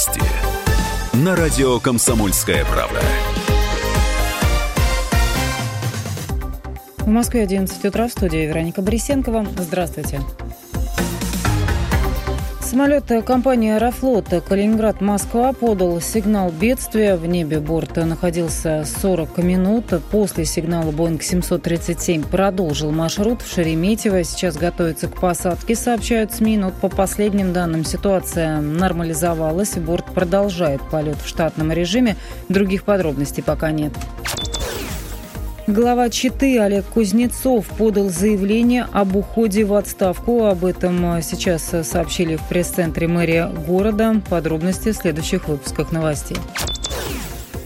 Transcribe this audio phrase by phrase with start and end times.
[0.00, 0.22] Новости
[1.12, 3.00] на радио «Комсомольская правда».
[6.98, 9.46] В Москве 11 утра в студии Вероника Борисенкова.
[9.58, 10.20] Здравствуйте.
[12.70, 17.16] Самолет компании «Аэрофлот» Калининград-Москва подал сигнал бедствия.
[17.16, 19.86] В небе борт находился 40 минут.
[20.12, 24.22] После сигнала «Боинг 737» продолжил маршрут в Шереметьево.
[24.22, 26.58] Сейчас готовится к посадке, сообщают СМИ.
[26.58, 29.76] Но по последним данным ситуация нормализовалась.
[29.76, 32.14] Борт продолжает полет в штатном режиме.
[32.48, 33.92] Других подробностей пока нет.
[35.66, 40.44] Глава Читы Олег Кузнецов подал заявление об уходе в отставку.
[40.44, 44.20] Об этом сейчас сообщили в пресс-центре мэрия города.
[44.28, 46.38] Подробности в следующих выпусках новостей.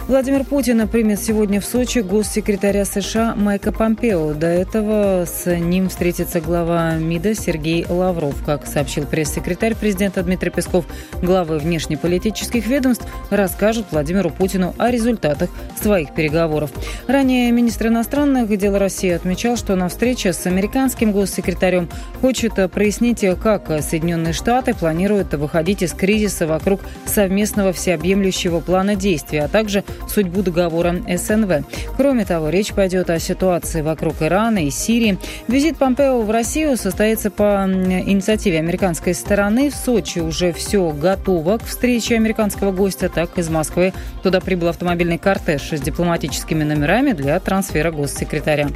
[0.07, 4.35] Владимир Путин примет сегодня в Сочи госсекретаря США Майка Помпео.
[4.35, 8.35] До этого с ним встретится глава МИДа Сергей Лавров.
[8.45, 10.85] Как сообщил пресс-секретарь президента Дмитрий Песков,
[11.23, 15.49] главы внешнеполитических ведомств расскажут Владимиру Путину о результатах
[15.81, 16.71] своих переговоров.
[17.07, 21.89] Ранее министр иностранных дел России отмечал, что на встрече с американским госсекретарем
[22.21, 29.49] хочет прояснить, как Соединенные Штаты планируют выходить из кризиса вокруг совместного всеобъемлющего плана действий, а
[29.49, 31.65] также судьбу договора СНВ.
[31.97, 35.19] Кроме того, речь пойдет о ситуации вокруг Ирана и Сирии.
[35.49, 39.71] Визит Помпео в Россию состоится по инициативе американской стороны.
[39.71, 43.93] В Сочи уже все готово к встрече американского гостя, так из Москвы.
[44.23, 48.69] Туда прибыл автомобильный кортеж с дипломатическими номерами для трансфера госсекретаря.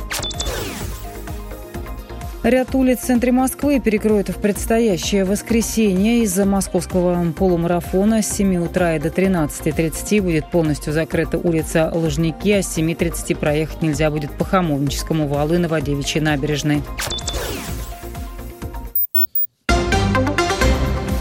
[2.45, 6.23] Ряд улиц в центре Москвы перекроют в предстоящее воскресенье.
[6.23, 12.63] Из-за московского полумарафона с 7 утра и до 13.30 будет полностью закрыта улица Лужники, а
[12.63, 16.85] с 7.30 проехать нельзя будет по Хамовническому валу и Новодевичьей набережной.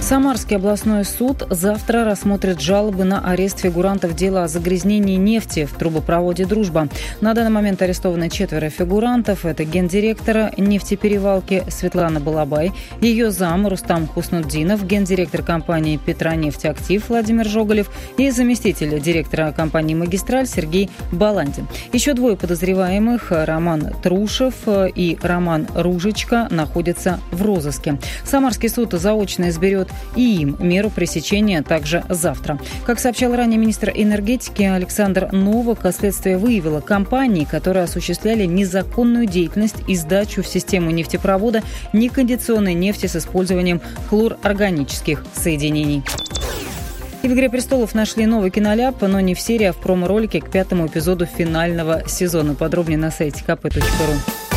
[0.07, 6.45] Самарский областной суд завтра рассмотрит жалобы на арест фигурантов дела о загрязнении нефти в трубопроводе
[6.45, 6.87] «Дружба».
[7.19, 9.43] На данный момент арестованы четверо фигурантов.
[9.43, 12.71] Это гендиректора нефтеперевалки Светлана Балабай,
[13.01, 20.47] ее зам Рустам Хуснуддинов, гендиректор компании «Петронефть Актив» Владимир Жоголев и заместитель директора компании «Магистраль»
[20.47, 21.67] Сергей Баландин.
[21.91, 24.53] Еще двое подозреваемых Роман Трушев
[24.95, 27.99] и Роман Ружечка находятся в розыске.
[28.23, 32.59] Самарский суд заочно изберет и им меру пресечения также завтра.
[32.85, 39.95] Как сообщал ранее министр энергетики Александр Новак, следствие выявило компании, которые осуществляли незаконную деятельность и
[39.95, 41.63] сдачу в систему нефтепровода
[41.93, 46.03] некондиционной нефти с использованием хлорорганических соединений.
[47.23, 50.49] И в «Игре престолов» нашли новый киноляп, но не в серии, а в промо-ролике к
[50.49, 52.53] пятому эпизоду финального сезона.
[52.53, 54.56] Подробнее на сайте kp.ru.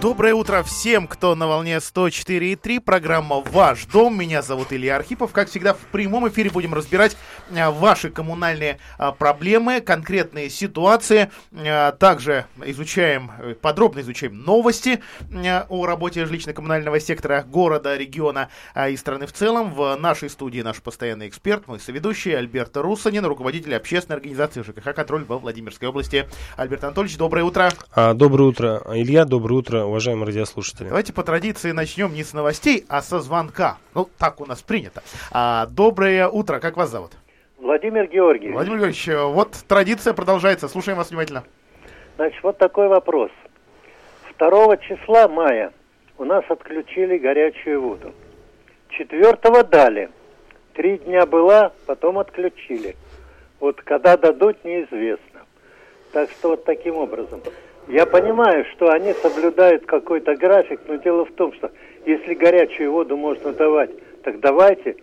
[0.00, 2.78] Доброе утро всем, кто на волне 104.3.
[2.80, 4.16] Программа «Ваш дом».
[4.16, 5.32] Меня зовут Илья Архипов.
[5.32, 7.16] Как всегда, в прямом эфире будем разбирать
[7.50, 11.32] а, ваши коммунальные а, проблемы, конкретные ситуации.
[11.52, 15.02] А, также изучаем, э, подробно изучаем новости
[15.68, 18.50] о работе жилищно-коммунального сектора города, региона
[18.88, 19.74] и страны в целом.
[19.74, 25.24] В нашей студии наш постоянный эксперт, мой соведущий Альберт Руссанин, руководитель общественной организации ЖКХ «Контроль»
[25.24, 26.28] во Владимирской области.
[26.56, 27.72] Альберт Анатольевич, доброе утро.
[27.96, 29.24] Доброе утро, Илья.
[29.24, 30.88] Доброе утро, уважаемые радиослушатели.
[30.88, 33.78] Давайте по традиции начнем не с новостей, а со звонка.
[33.94, 35.02] Ну, так у нас принято.
[35.30, 37.12] А, доброе утро, как вас зовут?
[37.58, 38.54] Владимир Георгиевич.
[38.54, 40.68] Владимир Георгиевич, вот традиция продолжается.
[40.68, 41.44] Слушаем вас внимательно.
[42.16, 43.30] Значит, вот такой вопрос.
[44.38, 45.72] 2 числа мая
[46.16, 48.12] у нас отключили горячую воду.
[48.90, 50.10] 4 дали.
[50.74, 52.96] Три дня была, потом отключили.
[53.60, 55.40] Вот когда дадут, неизвестно.
[56.12, 57.40] Так что вот таким образом.
[57.88, 61.70] Я понимаю, что они соблюдают какой-то график, но дело в том, что
[62.04, 63.90] если горячую воду можно давать,
[64.22, 64.96] так давайте.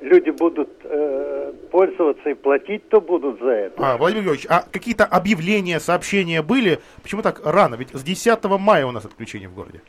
[0.00, 3.74] Люди будут э, пользоваться и платить, то будут за это.
[3.78, 6.80] А, Владимир Георгиевич, а какие-то объявления, сообщения были?
[7.02, 7.76] Почему так рано?
[7.76, 9.80] Ведь с 10 мая у нас отключение в городе.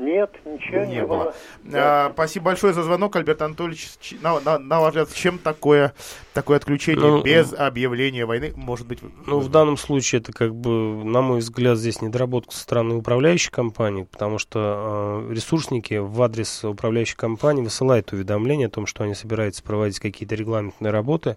[0.00, 1.24] Нет, ничего не, не было.
[1.24, 1.34] было.
[1.74, 3.90] А, спасибо большое за звонок, Альберт Анатольевич.
[4.22, 5.92] На, на, на ваш взгляд, чем такое,
[6.34, 9.00] такое отключение ну, без объявления войны может быть?
[9.26, 10.70] Ну, в данном случае это, как бы,
[11.04, 16.64] на мой взгляд, здесь недоработка со стороны управляющей компании, потому что э, ресурсники в адрес
[16.64, 21.36] управляющей компании высылают уведомление о том, что они собираются проводить какие-то регламентные работы,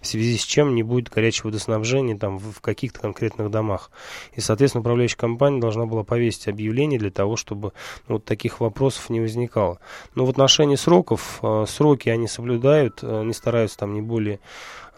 [0.00, 3.90] в связи с чем не будет горячего водоснабжения там, в, в каких-то конкретных домах.
[4.34, 7.72] И, соответственно, управляющая компания должна была повесить объявление для того, чтобы
[8.08, 9.78] вот таких вопросов не возникало.
[10.14, 14.33] Но в отношении сроков, э, сроки они соблюдают, они стараются там не более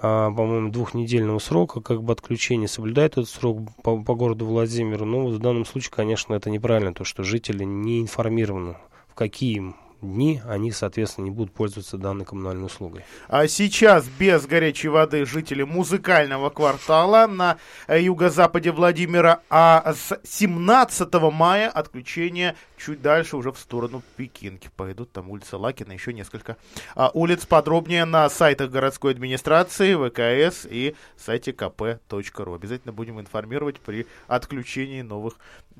[0.00, 5.04] а, по-моему, двухнедельного срока, как бы отключение соблюдает этот срок по, по городу Владимиру.
[5.04, 8.76] Но вот в данном случае, конечно, это неправильно, то, что жители не информированы,
[9.08, 9.74] в какие
[10.06, 13.04] дни они, соответственно, не будут пользоваться данной коммунальной услугой.
[13.28, 21.12] А сейчас без горячей воды жители музыкального квартала на э, юго-западе Владимира, а с 17
[21.32, 24.70] мая отключение чуть дальше уже в сторону Пекинки.
[24.76, 26.56] Пойдут там улица Лакина, еще несколько
[26.94, 27.46] а, улиц.
[27.46, 32.54] Подробнее на сайтах городской администрации, ВКС и сайте kp.ru.
[32.54, 35.34] Обязательно будем информировать при отключении новых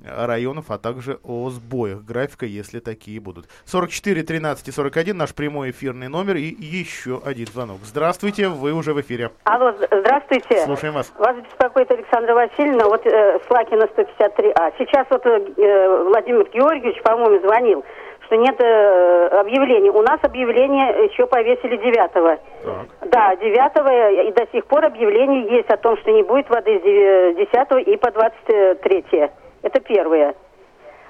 [0.05, 3.49] районов, а также о сбоях графика, если такие будут.
[3.64, 7.78] 44 13 и 41 наш прямой эфирный номер и еще один звонок.
[7.84, 9.30] Здравствуйте, вы уже в эфире.
[9.44, 10.64] Алло, здравствуйте.
[10.64, 11.12] Слушаем вас.
[11.18, 14.72] Вас беспокоит Александра Васильевна, вот э, Слакина 153А.
[14.78, 17.84] Сейчас вот э, Владимир Георгиевич, по-моему, звонил,
[18.26, 19.90] что нет э, объявлений.
[19.90, 22.38] У нас объявление еще повесили 9 -го.
[22.64, 23.10] Так.
[23.10, 27.36] Да, 9 и до сих пор объявление есть о том, что не будет воды с
[27.36, 29.04] 10 и по 23.
[29.12, 29.30] -е.
[29.62, 30.34] Это первое.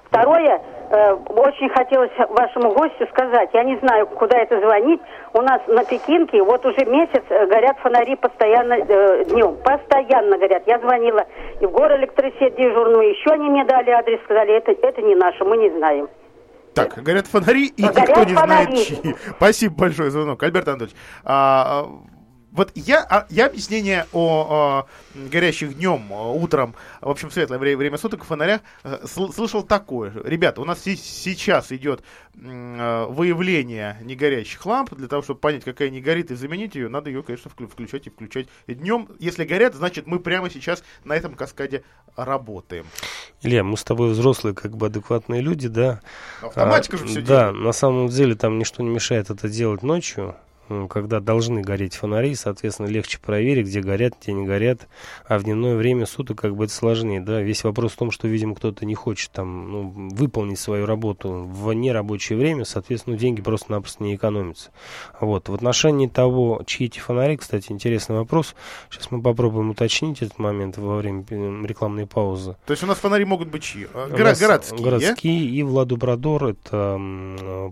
[0.08, 5.00] Второе, э, очень хотелось вашему гостю сказать, я не знаю, куда это звонить.
[5.32, 9.56] У нас на Пекинке вот уже месяц э, горят фонари постоянно э, днем.
[9.64, 10.62] Постоянно горят.
[10.66, 11.24] Я звонила
[11.60, 15.44] и в город электросеть дежурную, еще они мне дали адрес, сказали, это, это не наше,
[15.44, 16.08] мы не знаем.
[16.74, 18.76] Так, горят фонари, и горят никто не фонари.
[18.76, 19.16] знает, чьи.
[19.36, 20.96] Спасибо большое за звонок, Альберт Анатольевич.
[21.24, 21.86] А, а
[22.56, 27.98] вот я, а, я объяснение о, о горящих днем, утром, в общем, светлое время, время
[27.98, 30.22] суток в фонарях э, слышал такое же.
[30.24, 32.02] Ребята, у нас сейчас идет
[32.34, 34.94] э, выявление негорящих ламп.
[34.94, 38.10] Для того, чтобы понять, какая не горит, и заменить ее, надо ее, конечно, включать и
[38.10, 38.48] включать.
[38.66, 41.84] И днем, если горят, значит, мы прямо сейчас на этом каскаде
[42.16, 42.86] работаем.
[43.42, 46.00] Илья, мы с тобой взрослые, как бы адекватные люди, да?
[46.40, 47.64] Автоматика а, же все Да, делает.
[47.66, 50.36] на самом деле там ничто не мешает это делать ночью
[50.88, 54.88] когда должны гореть фонари, соответственно, легче проверить, где горят, где не горят,
[55.26, 58.28] а в дневное время суток как бы это сложнее, да, весь вопрос в том, что,
[58.28, 64.02] видимо, кто-то не хочет там, ну, выполнить свою работу в нерабочее время, соответственно, деньги просто-напросто
[64.02, 64.70] не экономятся.
[65.20, 68.54] Вот, в отношении того, чьи эти фонари, кстати, интересный вопрос,
[68.90, 71.24] сейчас мы попробуем уточнить этот момент во время
[71.66, 72.56] рекламной паузы.
[72.66, 73.86] То есть у нас фонари могут быть чьи?
[73.94, 77.00] А, горо- городские, Городские и Владобрадор, это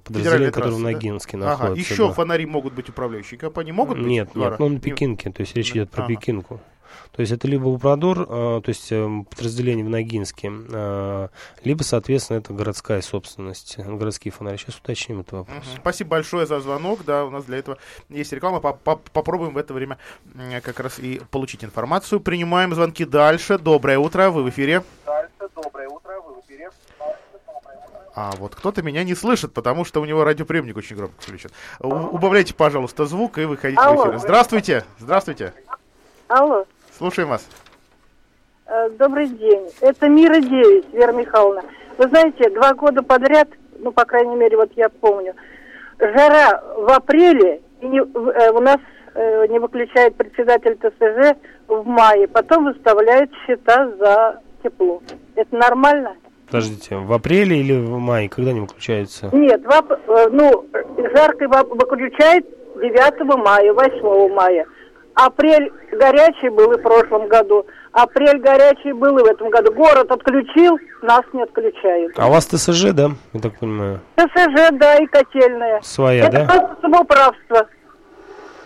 [0.05, 1.51] подразделение, которое в Ногинске да?
[1.51, 1.73] находится.
[1.73, 2.15] Ага, еще да.
[2.15, 3.73] фонари могут быть быть управляющие компании?
[3.73, 4.07] Могут быть?
[4.07, 6.15] Нет, нет, он на Пекинке, то есть речь идет про ага.
[6.15, 6.61] Пекинку.
[7.13, 11.29] То есть это либо Упродор, э, то есть э, подразделение в Ногинске, э,
[11.63, 14.57] либо, соответственно, это городская собственность, городские фонари.
[14.57, 15.59] Сейчас уточним этот вопрос.
[15.59, 15.77] Угу.
[15.81, 17.05] Спасибо большое за звонок.
[17.05, 17.79] Да, у нас для этого
[18.09, 18.61] есть реклама.
[18.61, 19.99] Попробуем в это время
[20.63, 22.21] как раз и получить информацию.
[22.21, 23.59] Принимаем звонки дальше.
[23.59, 24.83] Доброе утро, вы в эфире.
[25.07, 26.71] Дальше, доброе утро, вы в эфире.
[28.17, 31.51] А вот кто-то меня не слышит, потому что у него радиоприемник очень громко включен.
[31.81, 34.05] У- убавляйте, пожалуйста, звук и выходите Алло.
[34.05, 34.19] в эфир.
[34.19, 34.85] Здравствуйте.
[34.99, 35.53] Здравствуйте.
[36.29, 36.65] Алло.
[36.97, 37.47] Слушаем вас.
[38.67, 39.69] Э, добрый день.
[39.81, 41.65] Это Мира 9, Вера Михайловна.
[41.99, 45.35] Вы знаете, два года подряд, ну, по крайней мере, вот я помню,
[45.99, 48.79] жара в апреле, и не, э, у нас
[49.15, 55.03] э, не выключает председатель ТСЖ в мае, потом выставляет счета за тепло.
[55.35, 56.17] Это нормально?
[56.47, 58.29] Подождите, в апреле или в мае?
[58.29, 59.31] Когда они выключаются?
[59.33, 60.67] Нет, в, э, ну,
[61.15, 62.47] жарко выключает
[62.77, 64.67] 9 мая, 8 мая.
[65.15, 67.65] Апрель горячий был и в прошлом году.
[67.93, 69.73] Апрель горячий был и в этом году.
[69.73, 72.19] Город отключил, нас не отключают.
[72.19, 74.01] А у вас ТСЖ, да, я так понимаю?
[74.17, 75.81] ТСЖ, да, и котельная.
[75.83, 76.43] Своя, Это да?
[76.43, 77.69] Это самоуправство.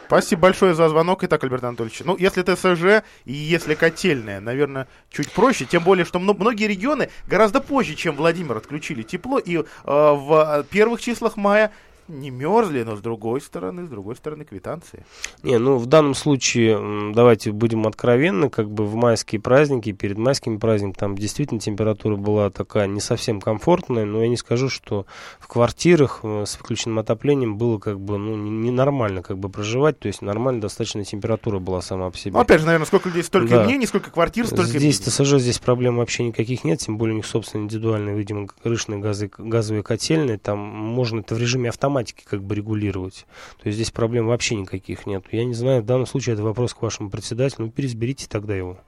[0.08, 1.22] Спасибо большое за звонок.
[1.24, 6.18] Итак, Альберт Анатольевич, ну, если ТСЖ и если котельная, наверное, чуть проще, тем более, что
[6.18, 11.72] многие регионы гораздо позже, чем Владимир, отключили тепло, и э, в первых числах мая
[12.08, 15.04] не мерзли, но с другой стороны, с другой стороны квитанции.
[15.42, 20.56] Не, ну в данном случае, давайте будем откровенны, как бы в майские праздники, перед майскими
[20.56, 25.06] праздниками, там действительно температура была такая не совсем комфортная, но я не скажу, что
[25.38, 30.08] в квартирах э, с выключенным отоплением было как бы, ну, ненормально как бы проживать, то
[30.08, 32.32] есть нормально достаточно температура была сама по себе.
[32.32, 33.64] Ну, опять же, наверное, сколько людей, столько да.
[33.64, 37.26] мнений, сколько квартир, столько Здесь ТСЖ, здесь проблем вообще никаких нет, тем более у них,
[37.26, 42.42] собственно, индивидуальные, видимо, крышные газы, газовые котельные, там можно это в режиме автомата автоматики как
[42.42, 43.26] бы регулировать.
[43.60, 45.24] То есть здесь проблем вообще никаких нет.
[45.32, 47.66] Я не знаю, в данном случае это вопрос к вашему председателю.
[47.66, 48.78] Ну, переизберите тогда его,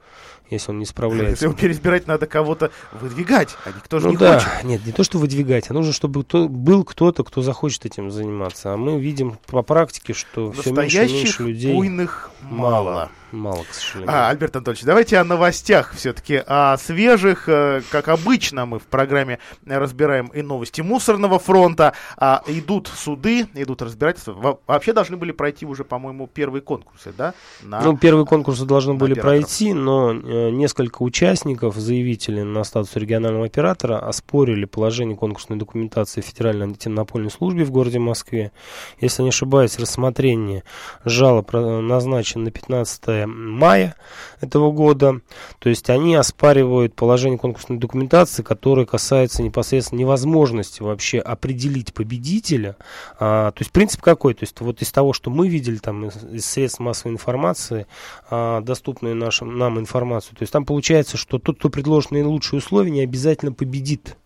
[0.51, 1.31] если он не справляется.
[1.31, 4.41] Если его переизбирать, надо кого-то выдвигать, а никто же ну, не да.
[4.41, 4.65] хочет.
[4.65, 8.73] Нет, не то, что выдвигать, а нужно, чтобы кто, был кто-то, кто захочет этим заниматься.
[8.73, 11.75] А мы видим по практике, что все меньше и меньше людей...
[11.75, 12.91] буйных мало.
[12.91, 13.11] мало.
[13.33, 14.15] мало, к сожалению.
[14.15, 19.39] А, Альберт Анатольевич, давайте о новостях все-таки, о свежих, э, как обычно мы в программе
[19.67, 24.33] разбираем и новости мусорного фронта, а идут суды, идут разбирательства.
[24.33, 27.35] Во- Вообще должны были пройти уже, по-моему, первые конкурсы, да?
[27.63, 29.41] На- Ну, первые конкурсы должны были операторов.
[29.41, 36.67] пройти, но э, несколько участников, заявителей на статус регионального оператора, оспорили положение конкурсной документации Федеральной
[36.67, 38.53] антимонопольной службе в городе Москве.
[39.01, 40.65] Если не ошибаюсь, рассмотрение
[41.05, 43.95] жалоб э, назначено на 15 мая
[44.41, 45.21] этого года.
[45.59, 52.77] То есть они оспаривают положение конкурсной документации, которое касается непосредственно невозможности вообще определить победителя.
[53.19, 54.35] А, то есть принцип какой?
[54.35, 57.87] То есть вот из того, что мы видели там из, из средств массовой информации,
[58.31, 62.91] а, доступную нашим, нам информацию, то есть там получается, что тот, кто предложит наилучшие условия,
[62.91, 64.17] не обязательно победит.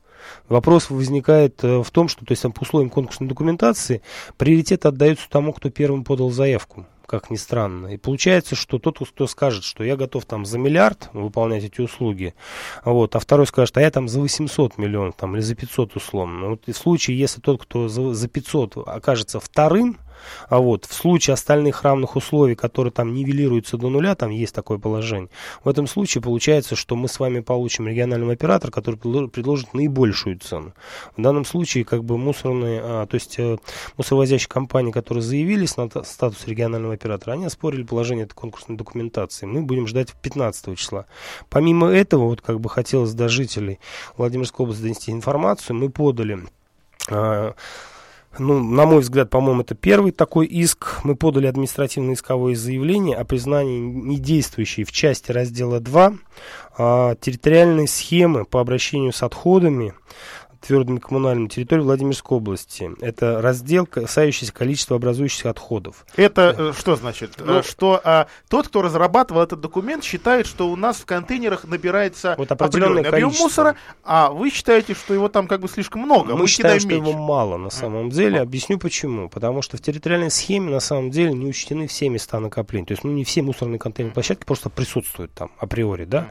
[0.49, 4.03] Вопрос возникает э, в том, что то есть, там, по условиям конкурсной документации
[4.37, 7.89] приоритет отдается тому, кто первым подал заявку как ни странно.
[7.89, 12.35] И получается, что тот, кто скажет, что я готов там за миллиард выполнять эти услуги,
[12.85, 16.49] вот, а второй скажет, а я там за 800 миллионов там, или за 500 условно.
[16.49, 19.99] Вот и в случае, если тот, кто за, за 500 окажется вторым,
[20.49, 24.79] а вот в случае остальных равных условий, которые там нивелируются до нуля, там есть такое
[24.79, 25.31] положение,
[25.63, 30.39] в этом случае получается, что мы с вами получим регионального оператора, который предло- предложит наибольшую
[30.39, 30.75] цену.
[31.17, 33.59] В данном случае как бы мусорные, а, то есть э,
[33.97, 39.47] мусоровозящие компании, которые заявились на та- статус регионального оператора, они оспорили положение этой конкурсной документации.
[39.47, 41.07] Мы будем ждать 15 числа.
[41.49, 43.79] Помимо этого, вот как бы хотелось до жителей
[44.17, 46.39] Владимирской области донести информацию, мы подали
[47.11, 47.55] а,
[48.39, 51.01] ну, на мой взгляд, по-моему, это первый такой иск.
[51.05, 56.15] Мы подали административное исковое заявление о признании недействующей в части раздела 2
[56.77, 59.95] а, территориальной схемы по обращению с отходами
[60.67, 62.91] твердыми коммунальными территории Владимирской области.
[63.01, 66.07] Это раздел, касающийся количества образующихся отходов.
[66.17, 67.35] Это э, что значит?
[67.39, 71.65] Ну- Э, что а, тот, кто разрабатывал этот документ, считает, что у нас в контейнерах
[71.65, 73.45] набирается Вот определенный объем количество.
[73.45, 76.89] мусора, а вы считаете, что его там как бы слишком много, Мы считаем, кидаем что
[77.03, 77.11] меньше.
[77.11, 78.41] его мало на самом деле.
[78.41, 79.29] Объясню почему.
[79.29, 82.87] Потому что в территориальной схеме на самом деле не учтены все места накопления.
[82.87, 86.05] То есть ну, не все мусорные контейнерные площадки просто присутствуют там априори.
[86.05, 86.29] Да?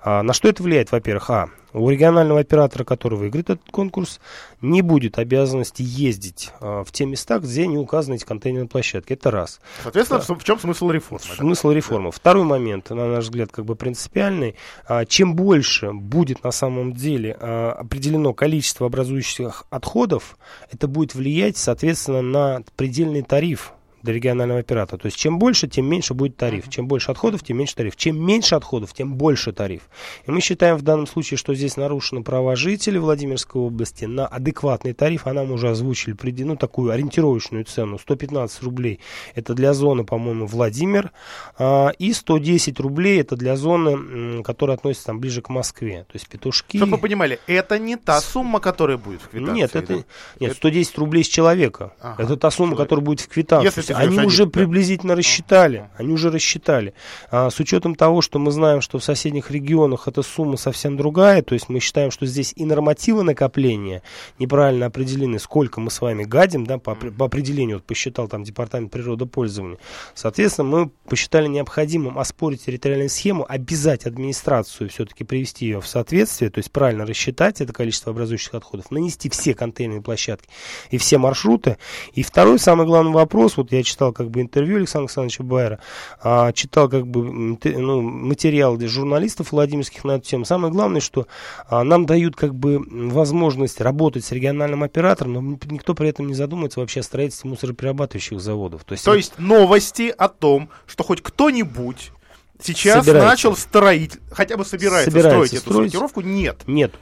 [0.00, 0.90] А, на что это влияет?
[0.92, 4.20] Во-первых, а, у регионального оператора, который выиграет этот конкурс,
[4.60, 9.12] не будет обязанности ездить а, в те места, где не указаны эти контейнерные площадки.
[9.12, 9.60] Это раз.
[9.82, 11.24] Соответственно, в чем смысл реформы?
[11.28, 11.34] да?
[11.36, 12.10] Смысл реформы.
[12.10, 14.56] Второй момент, на наш взгляд, как бы принципиальный.
[14.88, 20.38] А, Чем больше будет на самом деле а, определено количество образующихся отходов,
[20.72, 23.72] это будет влиять, соответственно, на предельный тариф
[24.06, 24.98] для регионального оператора.
[25.00, 26.68] То есть чем больше, тем меньше будет тариф.
[26.68, 27.96] Чем больше отходов, тем меньше тариф.
[27.96, 29.82] Чем меньше отходов, тем больше тариф.
[30.26, 34.92] И мы считаем в данном случае, что здесь нарушены права жителей Владимирской области на адекватный
[34.92, 39.00] тариф, а нам уже озвучили ну, такую ориентировочную цену 115 рублей.
[39.34, 41.10] Это для зоны, по-моему, Владимир.
[41.58, 46.04] а, и 110 рублей это для зоны, которая относится там ближе к Москве.
[46.04, 46.76] То есть петушки.
[46.76, 49.54] Чтобы вы понимали, это не та сумма, которая будет в квитанции.
[49.54, 50.06] Нет, это, нет,
[50.40, 51.92] Это- 110 рублей с человека.
[52.00, 52.84] Ага, это та сумма, человек.
[52.86, 53.66] которая будет в квитанции.
[53.66, 54.50] Если Они уже да.
[54.50, 55.88] приблизительно рассчитали.
[55.96, 56.94] Они уже рассчитали.
[57.30, 61.42] А, с учетом того, что мы знаем, что в соседних регионах эта сумма совсем другая,
[61.42, 64.02] то есть мы считаем, что здесь и нормативы накопления
[64.38, 68.90] неправильно определены, сколько мы с вами гадим, да, по, по определению, вот посчитал там департамент
[68.90, 69.78] природопользования.
[70.14, 76.58] Соответственно, мы посчитали необходимым оспорить территориальную схему, обязать администрацию все-таки привести ее в соответствие, то
[76.58, 80.48] есть правильно рассчитать это количество образующихся отходов, нанести все контейнерные площадки
[80.90, 81.78] и все маршруты.
[82.14, 85.78] И второй, самый главный вопрос, вот я читал как бы интервью Александра Александровича Байера,
[86.20, 90.44] а, читал как бы ну, материал журналистов владимирских на эту тему.
[90.44, 91.26] Самое главное, что
[91.68, 95.40] а, нам дают как бы возможность работать с региональным оператором, но
[95.70, 98.84] никто при этом не задумывается вообще о строительстве мусороперерабатывающих заводов.
[98.84, 102.12] То есть, То есть новости о том, что хоть кто-нибудь
[102.60, 103.30] сейчас Собирается.
[103.30, 105.90] начал строить, хотя бы собирается, Собирается строить эту строить.
[105.92, 106.62] сортировку, нет.
[106.66, 106.92] Нет.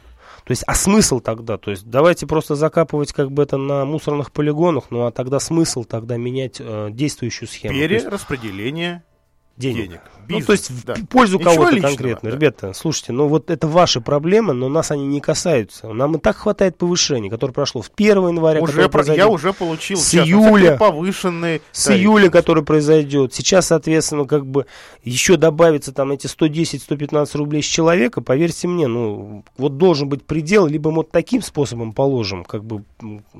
[0.45, 1.57] То есть, а смысл тогда?
[1.57, 5.85] То есть, давайте просто закапывать как бы это на мусорных полигонах, ну а тогда смысл
[5.85, 7.75] тогда менять э, действующую схему.
[7.75, 9.03] Перераспределение
[9.57, 9.83] денег.
[9.89, 10.01] денег.
[10.27, 10.95] Ну, Бизнес, то есть в да.
[10.95, 12.31] п- пользу Ничего кого-то личного, конкретно.
[12.31, 12.35] да.
[12.37, 15.93] Ребята, слушайте, ну вот это ваши проблемы, но нас они не касаются.
[15.93, 19.99] Нам и так хватает повышений, которое прошло в 1 января, Уже про- я уже получил
[19.99, 20.79] с в июля.
[20.79, 22.01] повышенный с тариф.
[22.01, 23.35] июля, который произойдет.
[23.35, 24.65] Сейчас, соответственно, как бы
[25.03, 30.67] еще добавится там эти 110-115 рублей с человека, поверьте мне, ну, вот должен быть предел,
[30.67, 32.85] либо мы вот таким способом положим, как бы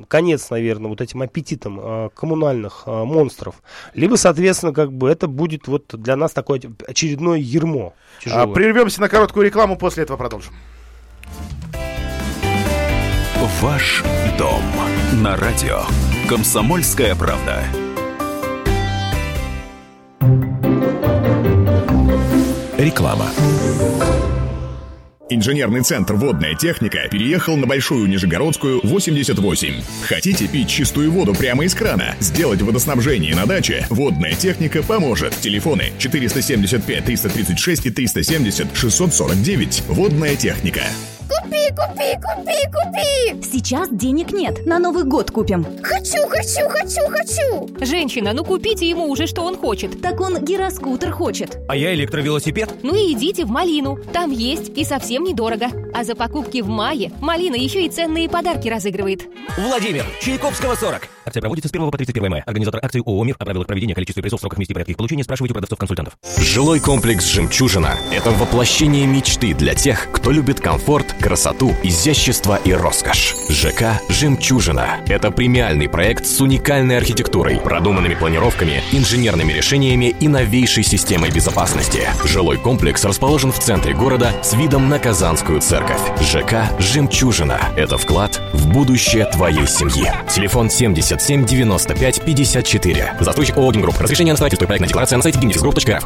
[0.09, 3.63] конец, наверное, вот этим аппетитом а, коммунальных а, монстров,
[3.95, 7.95] либо, соответственно, как бы это будет вот для нас такое очередное ермо
[8.31, 10.55] А, прервемся на короткую рекламу, после этого продолжим.
[13.61, 14.03] Ваш
[14.39, 14.63] дом
[15.15, 15.83] на радио.
[16.29, 17.65] Комсомольская правда.
[22.79, 23.27] Реклама.
[25.31, 29.75] Инженерный центр «Водная техника» переехал на Большую Нижегородскую, 88.
[30.07, 32.15] Хотите пить чистую воду прямо из крана?
[32.21, 33.87] Сделать водоснабжение на даче?
[33.89, 35.35] «Водная техника» поможет.
[35.41, 39.85] Телефоны 475 336 и 370 649.
[39.89, 40.83] «Водная техника».
[41.65, 43.43] Купи, купи, купи, купи!
[43.43, 45.65] Сейчас денег нет, на Новый год купим.
[45.83, 47.85] Хочу, хочу, хочу, хочу!
[47.85, 50.03] Женщина, ну купите ему уже, что он хочет.
[50.03, 51.59] Так он гироскутер хочет.
[51.69, 52.75] А я электровелосипед.
[52.83, 55.69] Ну и идите в Малину, там есть и совсем недорого.
[55.95, 59.23] А за покупки в мае Малина еще и ценные подарки разыгрывает.
[59.57, 61.09] Владимир, Чайковского 40.
[61.25, 62.43] Акция проводится с 1 по 31 мая.
[62.47, 65.53] Организатор акции ООО «Мир» о правилах проведения, количестве призов, сроках вместе порядке их получения спрашивайте
[65.53, 66.19] у продавцов-консультантов.
[66.39, 73.35] Жилой комплекс «Жемчужина»— это воплощение мечты для тех, кто любит комфорт, красоту, изящество и роскошь.
[73.49, 81.31] ЖК «Жемчужина»— это премиальный проект с уникальной архитектурой, продуманными планировками, инженерными решениями и новейшей системой
[81.31, 82.09] безопасности.
[82.25, 86.01] Жилой комплекс расположен в центре города с видом на Казанскую церковь.
[86.21, 90.13] ЖК «Жемчужина»— это вклад в будущее твоей семьи.
[90.29, 93.15] Телефон 70 77 95 54.
[93.21, 94.01] Застройщик ООО «Гимгрупп».
[94.01, 96.05] Разрешение на строительство и проектная декларация на сайте gimnexgroup.rf.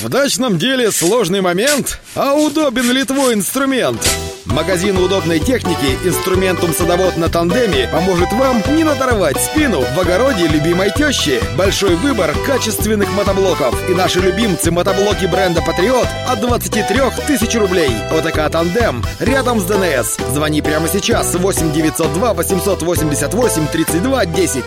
[0.00, 4.00] В дачном деле сложный момент, а удобен ли твой инструмент?
[4.46, 10.90] Магазин удобной техники «Инструментум садовод на тандеме» поможет вам не надорвать спину в огороде любимой
[10.90, 11.40] тещи.
[11.56, 17.90] Большой выбор качественных мотоблоков и наши любимцы мотоблоки бренда «Патриот» от 23 тысяч рублей.
[18.10, 20.16] ОТК «Тандем» рядом с ДНС.
[20.32, 24.64] Звони прямо сейчас 8 902 888 32 10.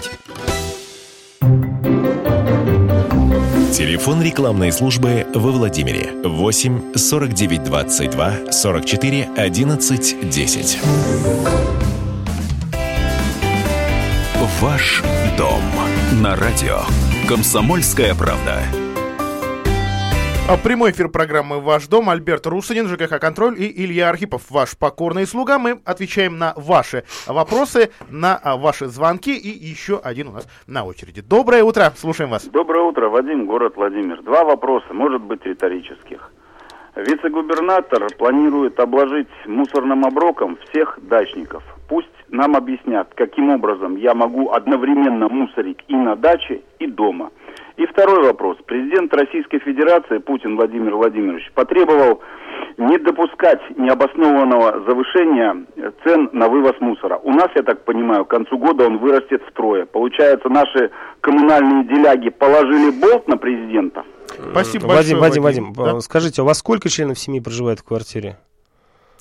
[3.76, 10.80] Телефон рекламной службы во Владимире 8 49 22 44 11 10.
[14.62, 15.04] Ваш
[15.38, 15.62] дом
[16.22, 16.84] на радио.
[17.28, 18.64] Комсомольская правда.
[20.48, 22.08] А Прямой эфир программы «Ваш дом».
[22.08, 25.58] Альберт Русанин, ЖКХ «Контроль» и Илья Архипов, ваш покорный слуга.
[25.58, 29.36] Мы отвечаем на ваши вопросы, на а, ваши звонки.
[29.36, 31.24] И еще один у нас на очереди.
[31.28, 32.46] Доброе утро, слушаем вас.
[32.46, 34.22] Доброе утро, Вадим, город Владимир.
[34.22, 36.32] Два вопроса, может быть, риторических.
[36.96, 41.64] Вице-губернатор планирует обложить мусорным оброком всех дачников.
[41.90, 47.32] Пусть нам объяснят, каким образом я могу одновременно мусорить и на даче, и дома–
[47.78, 48.58] и второй вопрос.
[48.66, 52.22] Президент Российской Федерации Путин Владимир Владимирович потребовал
[52.78, 55.66] не допускать необоснованного завышения
[56.04, 57.18] цен на вывоз мусора.
[57.24, 59.86] У нас, я так понимаю, к концу года он вырастет втрое.
[59.86, 64.04] Получается, наши коммунальные деляги положили болт на президента.
[64.52, 65.74] Спасибо Вадим, большое, Вадим, Вадим.
[65.74, 66.00] Вадим, Да?
[66.02, 68.38] скажите, а у вас сколько членов семьи проживает в квартире?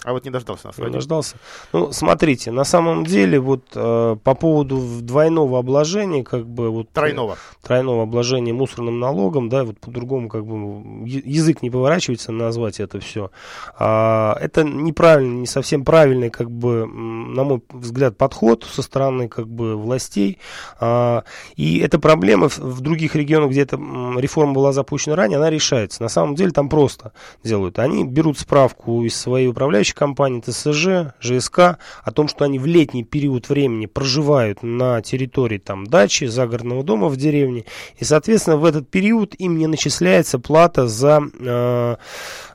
[0.04, 0.76] А вот не дождался нас.
[0.76, 1.36] Не дождался.
[1.72, 6.88] Ну, смотрите, на самом деле, вот э, по поводу двойного обложения, как бы вот...
[6.88, 7.38] э, Тройного.
[7.62, 13.30] тройного обложения мусорным налогом, да, вот по-другому как бы язык не поворачивается назвать это все.
[13.78, 19.48] А, это неправильно, не совсем правильный, как бы, на мой взгляд, подход со стороны как
[19.48, 20.38] бы властей.
[20.80, 21.24] А,
[21.56, 26.02] и эта проблема в, в других регионах, где эта реформа была запущена ранее, она решается.
[26.02, 27.12] На самом деле там просто
[27.42, 27.78] делают.
[27.78, 33.04] Они берут справку из своей управляющей компании ТСЖ, ЖСК о том, что они в летний
[33.04, 37.64] период времени проживают на территории там дачи, загородного дома в деревне,
[37.98, 41.96] и, соответственно, в этот период им не начисляется плата за, э,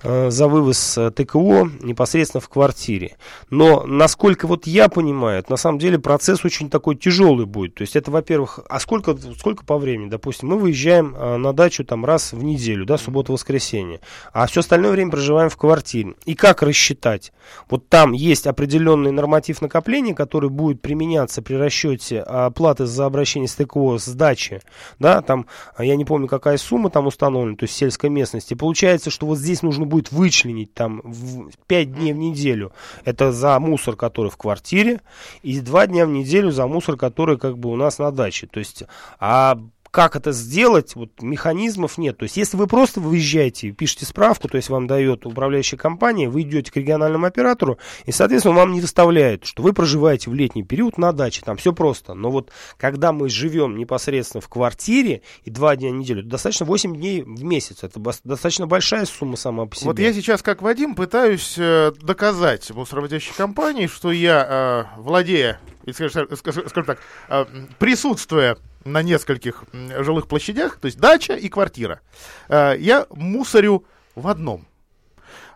[0.04, 3.18] э, за вывоз э, ТКО непосредственно в квартире.
[3.50, 7.76] Но, насколько вот я понимаю, это на самом деле процесс очень такой тяжелый будет.
[7.76, 10.10] То есть это, во-первых, а сколько, сколько по времени?
[10.10, 14.02] Допустим, мы выезжаем э, на дачу там раз в неделю, да, суббота-воскресенье,
[14.34, 16.16] а все остальное время проживаем в квартире.
[16.26, 17.29] И как рассчитать?
[17.70, 23.56] Вот там есть определенный норматив накопления, который будет применяться при расчете оплаты за обращение с
[23.56, 24.62] ТКО с дачи,
[25.00, 28.54] да, там, а я не помню, какая сумма там установлена, то есть в сельской местности.
[28.54, 32.72] Получается, что вот здесь нужно будет вычленить там в 5 дней в неделю.
[33.04, 35.02] Это за мусор, который в квартире,
[35.42, 38.48] и 2 дня в неделю за мусор, который как бы у нас на даче.
[38.48, 38.84] То есть,
[39.20, 39.60] а
[39.92, 42.18] как это сделать, вот механизмов нет.
[42.18, 46.42] То есть, если вы просто выезжаете, пишете справку, то есть вам дает управляющая компания, вы
[46.42, 50.98] идете к региональному оператору, и, соответственно, вам не выставляют, что вы проживаете в летний период
[50.98, 52.14] на даче, там все просто.
[52.14, 56.66] Но вот когда мы живем непосредственно в квартире и два дня в неделю, то достаточно
[56.66, 57.84] 8 дней в месяц.
[57.84, 59.88] Это достаточно большая сумма сама по себе.
[59.88, 65.60] Вот я сейчас, как Вадим, пытаюсь э, доказать мусороводящей компании, что я, э, владея,
[65.92, 67.00] скажем так,
[67.30, 67.46] э,
[67.80, 72.02] присутствуя на нескольких жилых площадях, то есть дача и квартира,
[72.48, 74.66] э, я мусорю в одном.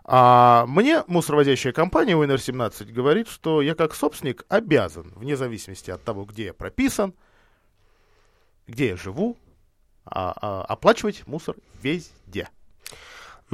[0.06, 6.24] А мне мусороводящая компания УНР-17 говорит, что я как собственник обязан, вне зависимости от того,
[6.26, 7.14] где я прописан,
[8.66, 9.38] где я живу,
[10.04, 12.48] а- а- оплачивать мусор везде.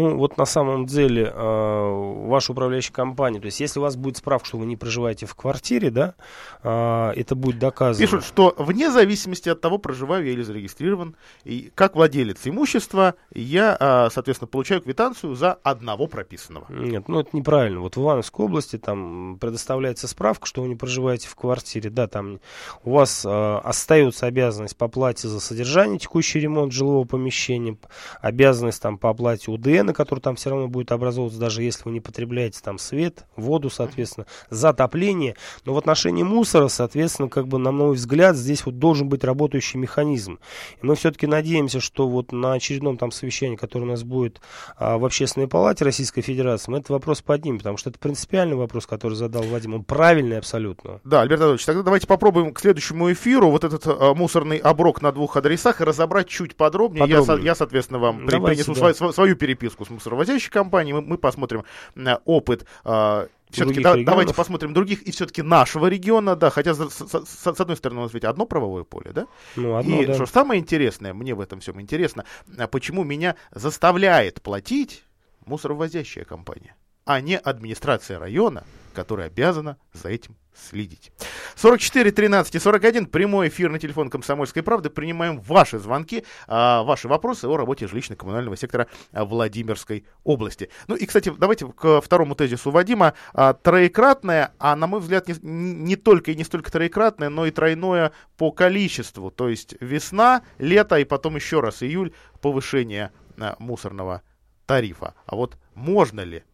[0.00, 4.16] Ну, вот на самом деле э, ваша управляющая компания, то есть если у вас будет
[4.16, 6.14] справка, что вы не проживаете в квартире, да,
[6.62, 8.06] э, это будет доказано.
[8.06, 13.76] Пишут, что вне зависимости от того, проживаю я или зарегистрирован, и как владелец имущества, я,
[13.78, 16.64] э, соответственно, получаю квитанцию за одного прописанного.
[16.70, 17.80] Нет, ну это неправильно.
[17.80, 22.40] Вот в Ивановской области там предоставляется справка, что вы не проживаете в квартире, да, там
[22.84, 27.76] у вас э, остается обязанность по оплате за содержание, текущий ремонт жилого помещения,
[28.22, 32.00] обязанность там по оплате УДН, который там все равно будет образовываться, даже если вы не
[32.00, 35.37] потребляете там свет, воду, соответственно, за отопление.
[35.64, 39.79] Но в отношении мусора, соответственно, как бы, на мой взгляд, здесь вот должен быть работающий
[39.79, 40.38] механизм.
[40.83, 44.40] И мы все-таки надеемся, что вот на очередном там совещании, которое у нас будет
[44.76, 48.87] а, в Общественной палате Российской Федерации, мы этот вопрос поднимем, потому что это принципиальный вопрос,
[48.87, 51.00] который задал Вадим, он правильный абсолютно.
[51.05, 55.12] Да, Альберт Анатольевич, тогда давайте попробуем к следующему эфиру вот этот а, мусорный оброк на
[55.12, 57.07] двух адресах и разобрать чуть подробнее.
[57.07, 57.44] подробнее.
[57.44, 58.94] Я, я, соответственно, вам давайте, принесу да.
[58.94, 60.94] свою, свою переписку с мусоровозящей компанией.
[60.94, 61.64] Мы, мы посмотрим
[61.96, 66.90] э, опыт э, все-таки да, давайте посмотрим других и все-таки нашего региона, да, хотя с,
[66.90, 69.26] с, с одной стороны у нас ведь одно правовое поле, да?
[69.56, 70.14] Ну, одно, и да.
[70.14, 72.24] что самое интересное, мне в этом всем интересно,
[72.56, 75.04] э, почему меня заставляет платить
[75.46, 76.76] мусоровозящая компания,
[77.10, 78.62] а не администрация района,
[78.94, 81.10] которая обязана за этим следить.
[81.56, 84.90] 44 13 и 41, прямой эфир на телефон «Комсомольской правды».
[84.90, 90.70] Принимаем ваши звонки, а, ваши вопросы о работе жилищно-коммунального сектора Владимирской области.
[90.86, 93.14] Ну и, кстати, давайте к второму тезису Вадима.
[93.34, 97.50] А, троекратное, а на мой взгляд, не, не только и не столько троекратное, но и
[97.50, 99.32] тройное по количеству.
[99.32, 104.22] То есть весна, лето и потом еще раз июль повышение а, мусорного
[104.64, 105.14] тарифа.
[105.26, 106.44] А вот можно ли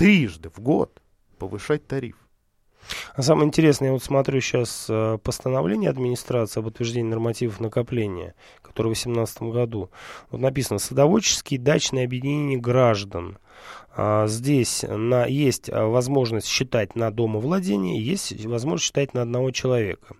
[0.00, 1.02] трижды в год
[1.38, 2.16] повышать тариф?
[3.14, 8.94] А самое интересное, я вот смотрю сейчас э, постановление администрации об утверждении нормативов накопления, которое
[8.94, 9.90] в 2018 году.
[10.30, 13.36] Вот написано «Садоводческие дачные объединения граждан».
[13.94, 20.16] А, здесь на, есть а, возможность считать на домовладение, есть возможность считать на одного человека.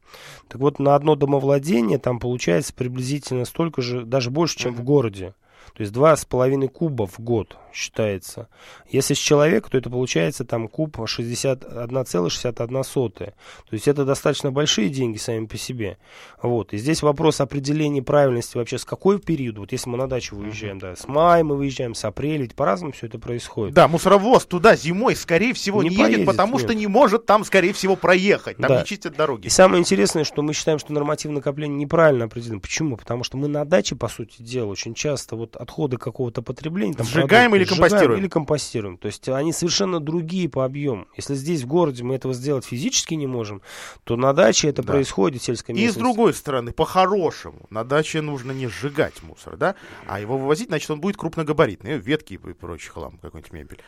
[0.49, 5.35] Так вот, на одно домовладение там получается приблизительно столько же, даже больше, чем в городе.
[5.75, 8.49] То есть два с половиной куба в год считается.
[8.89, 12.85] Если с человека, то это получается там куб 61,61.
[13.15, 13.35] То
[13.71, 15.99] есть это достаточно большие деньги сами по себе.
[16.43, 16.73] Вот.
[16.73, 19.59] И здесь вопрос определения правильности вообще с какой период.
[19.59, 22.93] Вот если мы на дачу выезжаем, да, с мая мы выезжаем, с апреля, ведь по-разному
[22.93, 23.75] все это происходит.
[23.75, 26.63] Да, мусоровоз туда зимой, скорее всего, не, не поедет, едет, потому нет.
[26.63, 28.57] что не может там, скорее всего, проехать.
[28.57, 28.81] Там да.
[28.81, 29.47] не чистят дороги.
[29.47, 32.61] И самое интересное, что мы считаем, что нормативное накопление неправильно определено.
[32.61, 32.97] Почему?
[32.97, 36.95] Потому что мы на даче, по сути дела, очень часто вот отходы какого-то потребления...
[36.95, 38.21] Там, Сжигаем или компостируем?
[38.21, 38.97] Или компостируем.
[38.99, 41.07] То есть они совершенно другие по объему.
[41.17, 43.63] Если здесь в городе мы этого сделать физически не можем,
[44.05, 44.93] то на даче это да.
[44.93, 45.97] происходит в сельской местности.
[45.97, 49.75] И с другой стороны, по-хорошему, на даче нужно не сжигать мусор, да,
[50.07, 53.79] а его вывозить, значит, он будет крупногабаритный, ветки и прочий хлам, какой-нибудь мебель.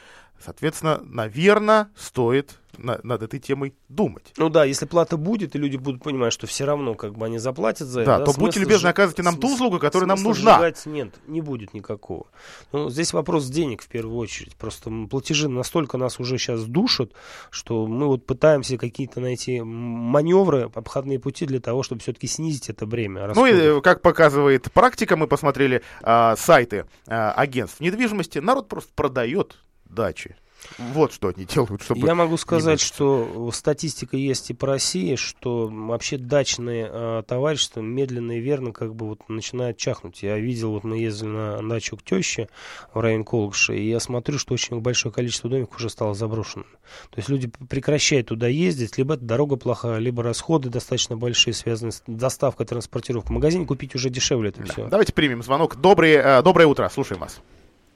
[0.44, 4.32] Соответственно, наверное, стоит на, над этой темой думать.
[4.36, 7.38] Ну да, если плата будет, и люди будут понимать, что все равно как бы они
[7.38, 8.26] заплатят за да, это.
[8.26, 10.54] Да, то будьте любезны, оказывайте нам ту услугу, которая нам нужна.
[10.54, 12.26] Сжигать нет, не будет никакого.
[12.72, 14.56] Ну, здесь вопрос денег в первую очередь.
[14.56, 17.12] Просто платежи настолько нас уже сейчас душат,
[17.50, 22.86] что мы вот пытаемся какие-то найти маневры, обходные пути для того, чтобы все-таки снизить это
[22.86, 23.26] бремя.
[23.26, 23.54] Расходов.
[23.54, 29.56] Ну и как показывает практика, мы посмотрели а, сайты а, агентств недвижимости, народ просто продает
[29.92, 30.36] дачи.
[30.78, 32.06] Вот что они делают, чтобы...
[32.06, 38.32] Я могу сказать, что статистика есть и по России, что вообще дачные э, товарищества медленно
[38.32, 40.22] и верно как бы вот начинают чахнуть.
[40.22, 42.48] Я видел, вот мы ездили на дачу к теще
[42.94, 46.66] в район Колгши, и я смотрю, что очень большое количество домиков уже стало заброшенным.
[47.10, 51.92] То есть люди прекращают туда ездить, либо это дорога плохая, либо расходы достаточно большие, связанные
[51.92, 53.30] с доставкой, транспортировкой.
[53.30, 54.72] В магазине купить уже дешевле это да.
[54.72, 54.86] все.
[54.86, 55.76] Давайте примем звонок.
[55.76, 57.40] Добрый, э, доброе утро, слушаем вас.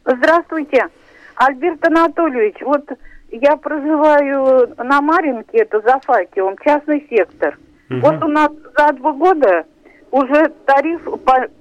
[0.04, 0.88] Здравствуйте.
[1.36, 2.84] Альберт Анатольевич, вот
[3.30, 7.58] я проживаю на Маринке, это за Факелом, частный сектор.
[7.90, 8.00] Угу.
[8.00, 9.64] Вот у нас за два года
[10.10, 11.02] уже тариф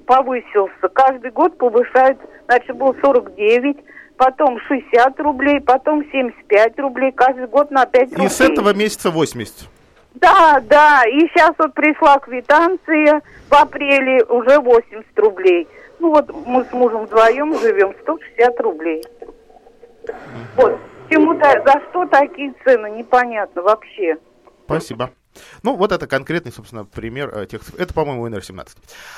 [0.05, 0.87] повысился.
[0.93, 3.77] Каждый год повышают, значит, был 49,
[4.17, 8.25] потом 60 рублей, потом 75 рублей, каждый год на 5 рублей.
[8.25, 9.69] И с этого месяца 80.
[10.15, 15.67] Да, да, и сейчас вот пришла квитанция, в апреле уже 80 рублей.
[15.99, 19.03] Ну вот мы с мужем вдвоем живем, 160 рублей.
[20.55, 20.79] Вот.
[21.07, 24.17] Почему-то за что такие цены, непонятно вообще.
[24.65, 25.11] Спасибо.
[25.63, 27.61] Ну, вот это конкретный, собственно, пример э, тех.
[27.77, 28.67] Это, по-моему, НР-17.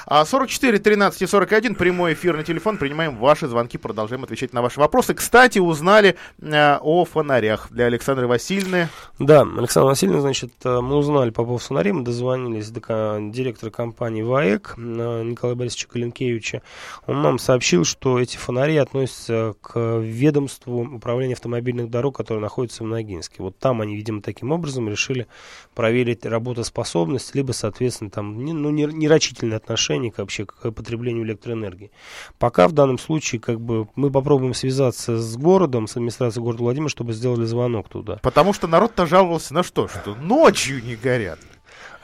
[0.05, 2.77] А 44 13 и 41, прямой эфирный телефон.
[2.77, 5.13] Принимаем ваши звонки, продолжаем отвечать на ваши вопросы.
[5.13, 8.89] Кстати, узнали э, о фонарях для Александры Васильевны.
[9.19, 14.21] Да, Александра Васильевна, значит, э, мы узнали по поводу фонарей, мы дозвонились до директора компании
[14.21, 16.61] ВАЭК Николая Борисовича Калинкевича.
[17.05, 22.87] Он нам сообщил, что эти фонари относятся к ведомству управления автомобильных дорог, которое находится в
[22.87, 23.43] Ногинске.
[23.43, 25.27] Вот там они, видимо, таким образом решили
[25.75, 31.91] проверить работоспособность, либо, соответственно, там, ну, нерачительное отношение к, вообще к потреблению электроэнергии.
[32.39, 36.89] Пока в данном случае, как бы, мы попробуем связаться с городом, с администрацией города Владимира,
[36.89, 38.19] чтобы сделали звонок туда.
[38.21, 39.87] Потому что народ-то жаловался на что?
[39.87, 41.39] Что ночью не горят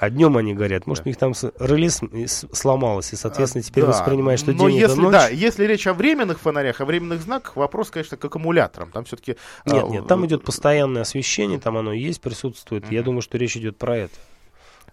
[0.03, 0.85] а днем они горят.
[0.87, 1.07] Может, да.
[1.07, 3.91] у них там реле сломалось, и, соответственно, теперь да.
[3.91, 5.11] воспринимают, что Но день если, это ночь.
[5.11, 8.91] Да, если речь о временных фонарях, о временных знаках, вопрос, конечно, к аккумуляторам.
[8.91, 9.37] Там все-таки...
[9.65, 12.83] Нет, а, нет, там идет постоянное освещение, там оно есть, присутствует.
[12.83, 12.93] Mm-hmm.
[12.93, 14.15] Я думаю, что речь идет про это.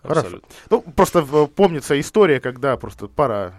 [0.03, 0.21] Хорошо.
[0.21, 0.49] Абсолютно.
[0.71, 3.55] Ну, просто помнится история, когда просто пара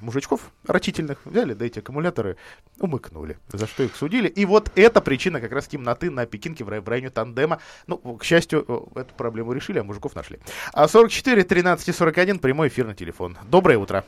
[0.00, 2.36] мужичков рачительных взяли, да эти аккумуляторы
[2.80, 4.28] умыкнули, за что их судили.
[4.28, 7.58] И вот эта причина как раз темноты на Пекинке в районе тандема.
[7.86, 10.38] Ну, к счастью, эту проблему решили, а мужиков нашли.
[10.72, 13.36] А 44 13 41 прямой эфир на телефон.
[13.48, 14.04] Доброе утро.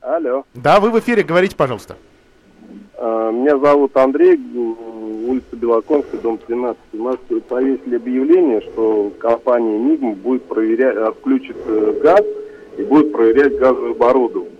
[0.00, 0.44] Алло.
[0.54, 1.96] Да, вы в эфире, говорите, пожалуйста.
[2.94, 4.36] А, меня зовут Андрей,
[5.26, 6.80] улица Белоконская, дом 13.
[6.92, 7.16] У нас
[7.48, 12.22] повесили объявление, что компания «Нигма» будет проверять, отключит э, газ
[12.78, 14.52] и будет проверять газовое оборудование.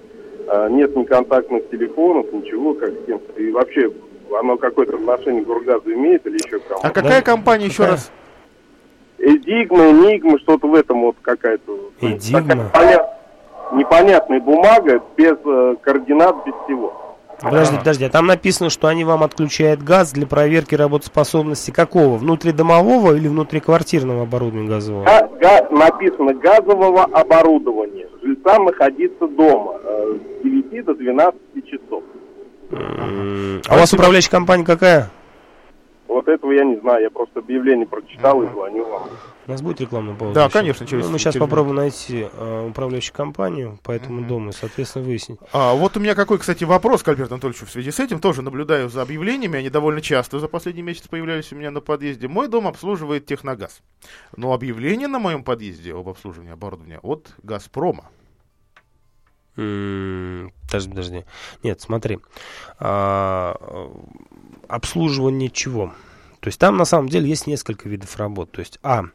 [0.48, 3.90] А, нет ни контактных телефонов, ничего, как с кем И вообще,
[4.38, 8.10] оно какое-то отношение к Гургазу имеет или еще к кому А какая компания еще раз?
[9.18, 11.90] Эдигма, Энигма, что-то в этом вот какая-то.
[12.00, 12.70] Эдигма?
[13.72, 16.92] Непонятная бумага, без э, координат, без всего.
[17.42, 22.16] Подожди, подожди, а там написано, что они вам отключают газ для проверки работоспособности какого?
[22.16, 25.04] Внутридомового или внутриквартирного оборудования газового?
[25.04, 28.05] Га- га- написано газового оборудования.
[28.26, 32.02] Жильцам находиться дома э, с 9 до 12 часов.
[32.72, 35.10] А у вас управляющая компания какая?
[36.08, 39.08] Вот этого я не знаю, я просто объявление прочитал и звоню вам.
[39.46, 40.34] У нас будет рекламная пауза?
[40.34, 40.86] Да, конечно.
[40.86, 41.44] Через, ну, мы сейчас через...
[41.44, 44.28] попробуем найти э, управляющую компанию по этому mm-hmm.
[44.28, 45.38] дому и, соответственно, выяснить.
[45.52, 48.18] А, вот у меня какой, кстати, вопрос к Альберту Анатольевичу в связи с этим.
[48.18, 52.28] Тоже наблюдаю за объявлениями, они довольно часто за последний месяц появлялись у меня на подъезде.
[52.28, 53.82] Мой дом обслуживает Техногаз.
[54.36, 58.10] Но объявление на моем подъезде об обслуживании оборудования от Газпрома.
[59.56, 61.24] Подожди, подожди.
[61.62, 62.18] Нет, смотри.
[62.78, 63.56] А,
[64.68, 65.94] обслуживание чего?
[66.46, 68.52] То есть там на самом деле есть несколько видов работ.
[68.52, 69.06] То есть, а,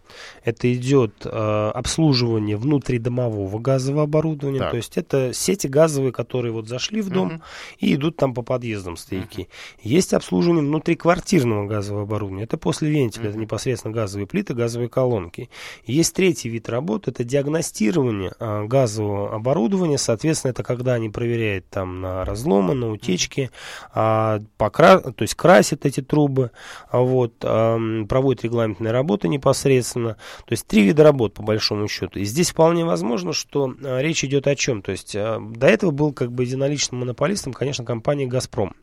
[0.43, 4.59] это идет э, обслуживание внутридомового газового оборудования.
[4.59, 4.71] Так.
[4.71, 7.41] То есть это сети газовые, которые вот зашли в дом угу.
[7.79, 9.43] и идут там по подъездам стояки.
[9.43, 9.47] Угу.
[9.83, 12.43] Есть обслуживание внутриквартирного газового оборудования.
[12.43, 13.29] Это после вентиля, угу.
[13.29, 15.49] это непосредственно газовые плиты, газовые колонки.
[15.85, 19.97] есть третий вид работ, это диагностирование э, газового оборудования.
[19.97, 23.51] Соответственно, это когда они проверяют там на разломы, на утечки,
[23.95, 24.99] э, покра...
[24.99, 26.51] то есть красят эти трубы.
[26.91, 30.15] Вот вот, э, проводит регламентные работы непосредственно.
[30.45, 32.19] То есть три вида работ по большому счету.
[32.19, 34.81] И здесь вполне возможно, что э, речь идет о чем.
[34.81, 38.73] То есть э, до этого был как бы единоличным монополистом, конечно, компания «Газпром».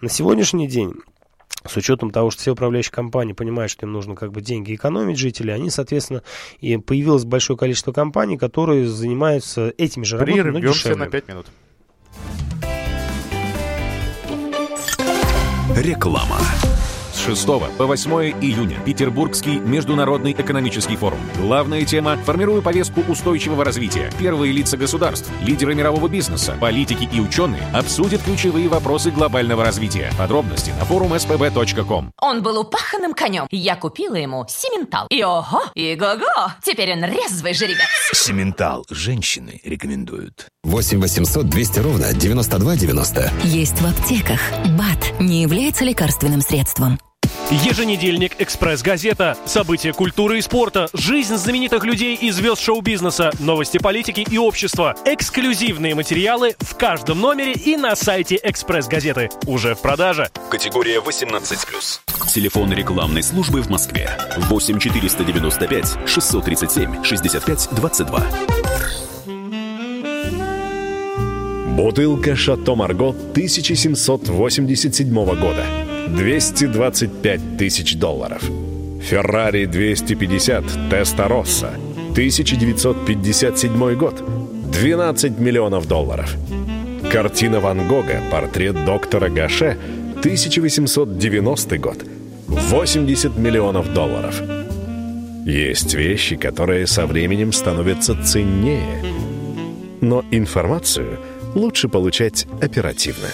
[0.00, 0.94] На сегодняшний день
[1.66, 5.18] с учетом того, что все управляющие компании понимают, что им нужно как бы деньги экономить
[5.18, 6.22] жители, они, соответственно,
[6.60, 10.96] и появилось большое количество компаний, которые занимаются этими же работами, но дешевле.
[10.96, 11.46] на 5 минут.
[15.76, 16.38] Реклама.
[17.30, 21.20] 6 по 8 июня Петербургский международный экономический форум.
[21.38, 24.10] Главная тема– формируя повестку устойчивого развития.
[24.18, 30.10] Первые лица государств, лидеры мирового бизнеса, политики и ученые обсудят ключевые вопросы глобального развития.
[30.18, 32.10] Подробности на форум spb.com.
[32.20, 33.46] Он был упаханным конем.
[33.52, 35.06] Я купила ему сементал.
[35.08, 37.86] И ого, и го-го, теперь он резвый жеребец.
[38.12, 38.84] Сементал.
[38.90, 40.48] Женщины рекомендуют.
[40.64, 43.32] 8 800 200 ровно 9290.
[43.44, 44.40] Есть в аптеках.
[44.76, 46.98] БАТ не является лекарственным средством.
[47.50, 49.36] Еженедельник «Экспресс-газета».
[49.44, 54.94] События культуры и спорта, жизнь знаменитых людей и звезд шоу-бизнеса, новости политики и общества.
[55.04, 59.30] Эксклюзивные материалы в каждом номере и на сайте «Экспресс-газеты».
[59.46, 60.30] Уже в продаже.
[60.48, 62.30] Категория 18+.
[62.32, 64.16] Телефон рекламной службы в Москве.
[64.36, 68.26] 8 495 637 65 22.
[71.76, 75.66] Бутылка «Шато Марго» 1787 года.
[76.16, 78.42] 225 тысяч долларов.
[79.02, 81.70] Феррари 250 Теста Росса.
[82.12, 84.22] 1957 год.
[84.72, 86.36] 12 миллионов долларов.
[87.10, 89.76] Картина Ван Гога «Портрет доктора Гаше»
[90.18, 92.04] 1890 год.
[92.46, 94.40] 80 миллионов долларов.
[95.46, 99.02] Есть вещи, которые со временем становятся ценнее.
[100.00, 101.18] Но информацию
[101.54, 103.28] лучше получать оперативно.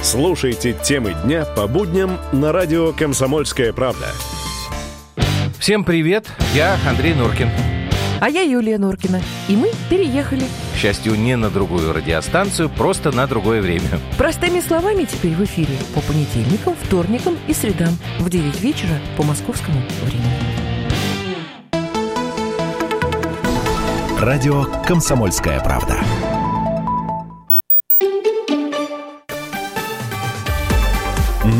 [0.00, 4.06] Слушайте темы дня по будням на радио «Комсомольская правда».
[5.58, 7.48] Всем привет, я Андрей Нуркин.
[8.20, 9.20] А я Юлия Нуркина.
[9.48, 10.44] И мы переехали.
[10.74, 14.00] К счастью, не на другую радиостанцию, просто на другое время.
[14.16, 19.80] Простыми словами теперь в эфире по понедельникам, вторникам и средам в 9 вечера по московскому
[20.02, 20.32] времени.
[24.18, 25.98] Радио «Комсомольская правда».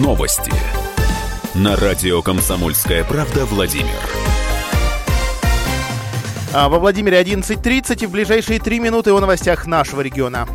[0.05, 0.53] Новости.
[1.55, 3.89] На радио «Комсомольская правда» Владимир.
[6.53, 10.47] А во Владимире 11.30 и в ближайшие три минуты о новостях нашего региона.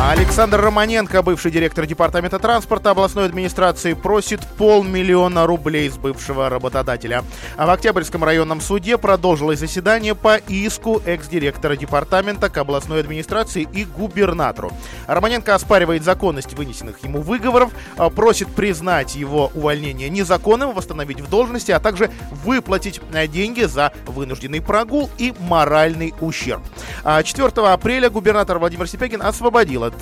[0.00, 7.24] Александр Романенко, бывший директор департамента транспорта областной администрации, просит полмиллиона рублей с бывшего работодателя.
[7.56, 13.84] А в Октябрьском районном суде продолжилось заседание по иску экс-директора департамента к областной администрации и
[13.84, 14.70] губернатору.
[15.08, 21.72] Романенко оспаривает законность вынесенных ему выговоров, а, просит признать его увольнение незаконным, восстановить в должности,
[21.72, 22.12] а также
[22.44, 23.00] выплатить
[23.32, 26.62] деньги за вынужденный прогул и моральный ущерб.
[27.02, 29.94] 4 а апреля губернатор Владимир Сипягин освободил от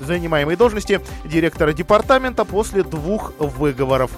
[0.00, 4.10] занимаемой должности директора департамента после двух выговоров.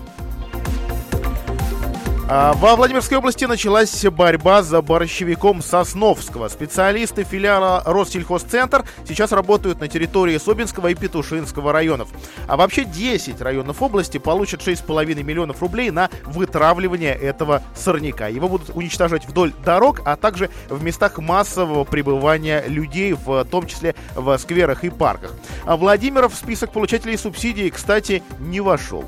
[2.35, 6.49] А, во Владимирской области началась борьба за борщевиком Сосновского.
[6.49, 12.09] Специалисты филиала Россельхозцентр сейчас работают на территории Собинского и Петушинского районов.
[12.49, 18.29] А вообще 10 районов области получат 6,5 миллионов рублей на вытравливание этого сорняка.
[18.29, 23.95] Его будут уничтожать вдоль дорог, а также в местах массового пребывания людей, в том числе
[24.15, 25.35] в скверах и парках.
[25.67, 29.05] А Владимиров в список получателей субсидий, кстати, не вошел.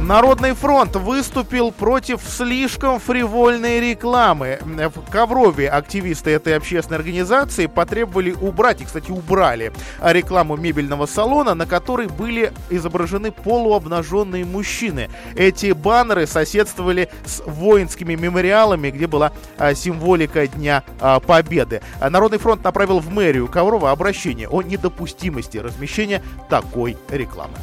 [0.00, 4.58] Народный фронт выступил против слишком фривольной рекламы.
[4.62, 11.66] В Коврове активисты этой общественной организации потребовали убрать, и, кстати, убрали рекламу мебельного салона, на
[11.66, 15.10] которой были изображены полуобнаженные мужчины.
[15.36, 21.82] Эти баннеры соседствовали с воинскими мемориалами, где была а, символика Дня а, Победы.
[22.00, 27.54] Народный фронт направил в мэрию Коврова обращение о недопустимости размещения такой рекламы.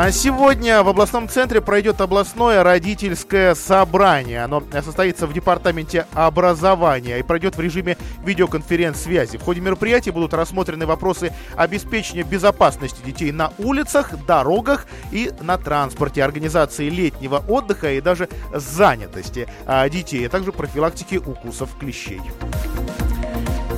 [0.00, 4.44] А сегодня в областном центре пройдет областное родительское собрание.
[4.44, 9.38] Оно состоится в департаменте образования и пройдет в режиме видеоконференц-связи.
[9.38, 16.22] В ходе мероприятия будут рассмотрены вопросы обеспечения безопасности детей на улицах, дорогах и на транспорте,
[16.22, 22.20] организации летнего отдыха и даже занятости а, детей, а также профилактики укусов клещей.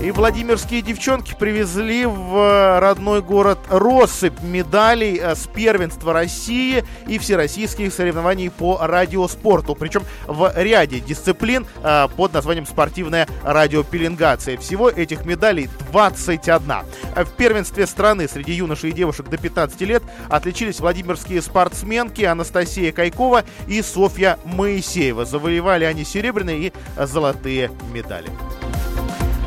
[0.03, 7.19] И владимирские девчонки привезли в э, родной город россыпь медалей э, с первенства России и
[7.19, 9.75] всероссийских соревнований по радиоспорту.
[9.75, 14.57] Причем в ряде дисциплин э, под названием спортивная радиопеленгация.
[14.57, 16.73] Всего этих медалей 21.
[17.17, 23.45] В первенстве страны среди юношей и девушек до 15 лет отличились владимирские спортсменки Анастасия Кайкова
[23.69, 25.27] и Софья Моисеева.
[25.27, 28.31] Завоевали они серебряные и золотые медали.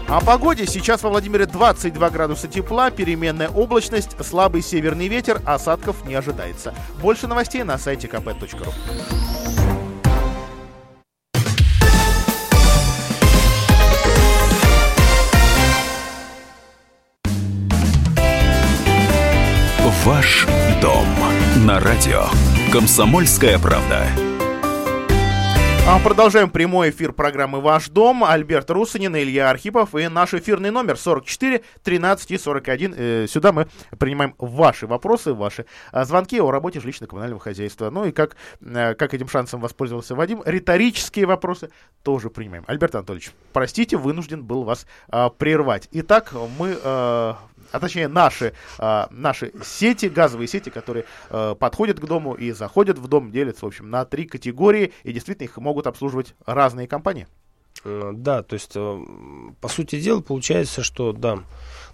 [0.07, 0.65] О погоде.
[0.65, 6.73] Сейчас во Владимире 22 градуса тепла, переменная облачность, слабый северный ветер, осадков не ожидается.
[7.01, 8.73] Больше новостей на сайте kp.ru.
[20.05, 20.45] Ваш
[20.81, 21.07] дом
[21.65, 22.25] на радио.
[22.73, 24.05] Комсомольская правда.
[25.85, 28.23] А продолжаем прямой эфир программы «Ваш дом».
[28.23, 32.93] Альберт Русанин, Илья Архипов и наш эфирный номер 44 13 и 41.
[32.95, 33.67] Э, сюда мы
[33.99, 37.89] принимаем ваши вопросы, ваши а, звонки о работе жилищно-коммунального хозяйства.
[37.89, 41.69] Ну и как, э, как этим шансом воспользовался Вадим, риторические вопросы
[42.01, 42.63] тоже принимаем.
[42.65, 45.89] Альберт Анатольевич, простите, вынужден был вас а, прервать.
[45.91, 46.77] Итак, мы
[47.73, 52.99] а, точнее наши, а, наши сети, газовые сети, которые а, подходят к дому и заходят
[52.99, 57.27] в дом, делятся, в общем, на три категории, и действительно их могут обслуживать разные компании.
[57.83, 59.03] Э, да, то есть, э,
[59.59, 61.39] по сути дела, получается, что, да,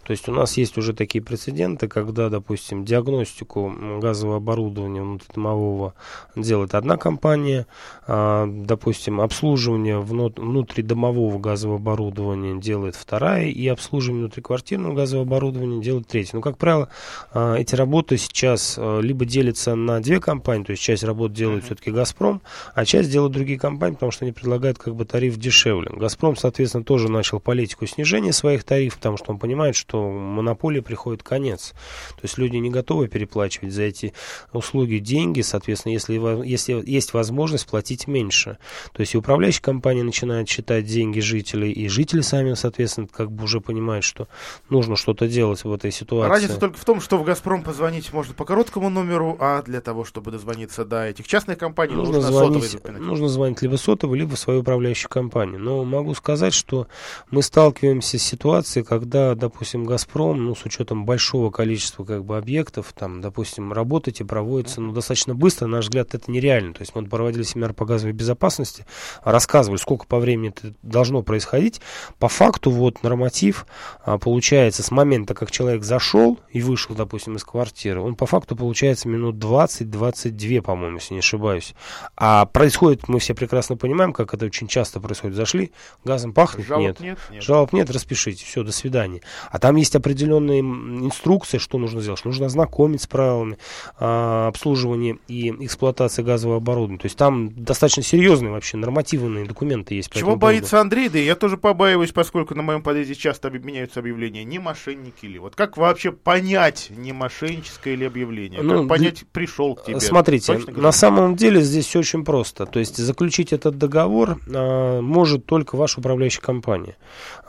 [0.10, 5.94] то есть у нас есть уже такие прецеденты, когда, допустим, диагностику газового оборудования внутридомового
[6.36, 7.68] делает одна компания,
[8.08, 16.38] а, допустим, обслуживание внутридомового газового оборудования делает вторая, и обслуживание внутриквартирного газового оборудования делает третья.
[16.38, 16.90] Но, как правило,
[17.32, 21.66] а, эти работы сейчас а, либо делятся на две компании, то есть часть работ делает
[21.66, 22.42] все-таки «Газпром»,
[22.74, 25.92] а часть делают другие компании, потому что они предлагают как бы тариф дешевле.
[25.96, 30.80] «Газпром», соответственно, тоже начал политику снижения своих тарифов, потому что он понимает, что что монополии
[30.80, 31.74] приходит конец.
[32.16, 34.14] То есть люди не готовы переплачивать за эти
[34.54, 36.14] услуги деньги, соответственно, если,
[36.46, 38.58] если есть возможность платить меньше.
[38.94, 43.44] То есть и управляющая компания начинает считать деньги жителей, и жители сами, соответственно, как бы
[43.44, 44.28] уже понимают, что
[44.70, 46.30] нужно что-то делать в этой ситуации.
[46.30, 50.06] Разница только в том, что в «Газпром» позвонить можно по короткому номеру, а для того,
[50.06, 54.36] чтобы дозвониться до этих частных компаний, нужно, нужно звонить, сотовый Нужно звонить либо сотовый, либо
[54.36, 55.60] свою управляющую компанию.
[55.60, 56.88] Но могу сказать, что
[57.32, 62.94] мы сталкиваемся с ситуацией, когда, допустим, «Газпром», ну, с учетом большого количества как бы объектов,
[62.98, 66.74] там, допустим, работать и проводится, ну, достаточно быстро, на наш взгляд, это нереально.
[66.74, 68.86] То есть мы проводили семинар по газовой безопасности,
[69.24, 71.82] рассказывали, сколько по времени это должно происходить.
[72.18, 73.66] По факту, вот, норматив
[74.04, 78.56] а, получается с момента, как человек зашел и вышел, допустим, из квартиры, он по факту
[78.56, 81.74] получается минут 20-22, по-моему, если не ошибаюсь.
[82.16, 85.36] А происходит, мы все прекрасно понимаем, как это очень часто происходит.
[85.36, 85.72] Зашли,
[86.04, 87.00] газом пахнет, Жалоб нет.
[87.00, 87.44] нет, нет.
[87.44, 89.22] Жалоб нет, распишите, все, до свидания.
[89.50, 92.24] А там есть определенные инструкции, что нужно сделать.
[92.26, 93.58] Нужно ознакомить с правилами
[93.98, 97.00] а, обслуживания и эксплуатации газового оборудования.
[97.00, 100.12] То есть там достаточно серьезные вообще нормативные документы есть.
[100.12, 101.10] Чего боится Андрей?
[101.10, 104.44] Да я тоже побаиваюсь, поскольку на моем подъезде часто меняются объявления.
[104.44, 105.40] Не мошенники ли?
[105.40, 108.62] Вот как вообще понять, не мошенническое ли объявление?
[108.62, 110.00] Ну, как понять, пришел к тебе?
[110.00, 112.66] Смотрите, на самом деле здесь все очень просто.
[112.66, 116.98] То есть заключить этот договор а, может только ваша управляющая компания.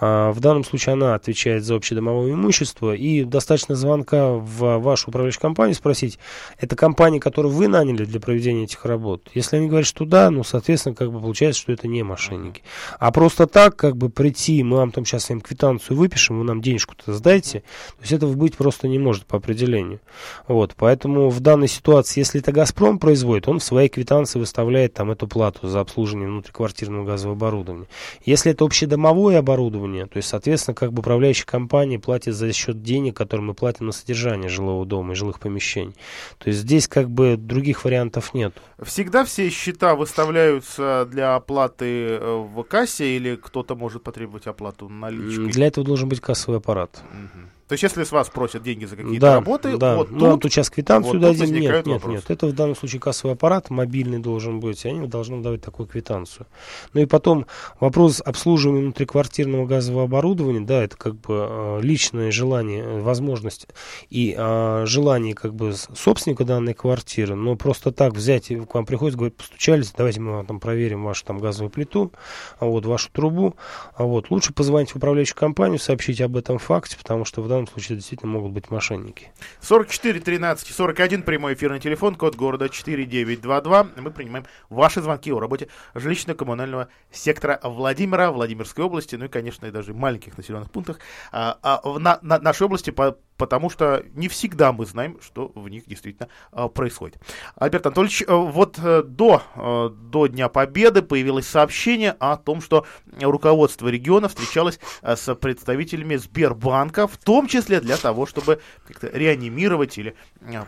[0.01, 1.75] А, в данном случае она отвечает за
[2.11, 6.18] общедомовое имущество, и достаточно звонка в вашу управляющую компанию спросить,
[6.58, 9.28] это компания, которую вы наняли для проведения этих работ?
[9.34, 12.62] Если они говорят, что да, ну, соответственно, как бы получается, что это не мошенники.
[12.98, 16.61] А просто так, как бы прийти, мы вам там сейчас им квитанцию выпишем, вы нам
[16.61, 20.00] денежку-то сдайте, то есть этого быть просто не может по определению.
[20.48, 25.11] Вот, поэтому в данной ситуации, если это «Газпром» производит, он в своей квитанции выставляет там
[25.11, 27.86] эту плату за обслуживание внутриквартирного газового оборудования.
[28.24, 33.16] Если это общедомовое оборудование, то есть, соответственно, как бы управляющая компания платит за счет денег,
[33.16, 35.94] которые мы платим на содержание жилого дома и жилых помещений.
[36.38, 38.55] То есть здесь как бы других вариантов нет.
[38.82, 45.53] Всегда все счета выставляются для оплаты э, в кассе или кто-то может потребовать оплату наличкой?
[45.53, 47.03] Для этого должен быть кассовый аппарат.
[47.12, 47.59] Угу.
[47.71, 49.95] То есть, если с вас просят деньги за какие-то да, работы, да.
[49.95, 51.55] вот ну, тут, ну, сейчас квитанцию вот дадим.
[51.55, 52.25] Нет, нет, нет.
[52.27, 56.49] Это в данном случае кассовый аппарат, мобильный должен быть, и они должны давать такую квитанцию.
[56.95, 57.47] Ну и потом
[57.79, 63.68] вопрос обслуживания внутриквартирного газового оборудования, да, это как бы э, личное желание, э, возможность
[64.09, 69.14] и э, желание как бы собственника данной квартиры, но просто так взять, к вам приходят,
[69.14, 72.11] говорят, постучались, давайте мы вам там проверим вашу там газовую плиту,
[72.59, 73.55] а вот вашу трубу,
[73.95, 77.59] а вот лучше позвонить в управляющую компанию, сообщить об этом факте, потому что в данном
[77.66, 79.32] случае действительно могут быть мошенники.
[79.61, 83.88] 44 13 41 прямой эфирный телефон, код города 4922.
[83.96, 89.70] Мы принимаем ваши звонки о работе жилищно-коммунального сектора Владимира, Владимирской области, ну и, конечно, и
[89.70, 90.98] даже маленьких населенных пунктах
[91.32, 95.66] а, а, на, на нашей области, по, потому что не всегда мы знаем, что в
[95.70, 97.16] них действительно а, происходит.
[97.57, 102.86] Альберт Анатольевич, э, вот а, до, а, до Дня Победы появилось сообщение о том, что
[103.18, 110.14] руководство региона встречалось с представителями Сбербанка, в том числе для того, чтобы как-то реанимировать или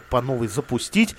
[0.09, 1.15] по новой запустить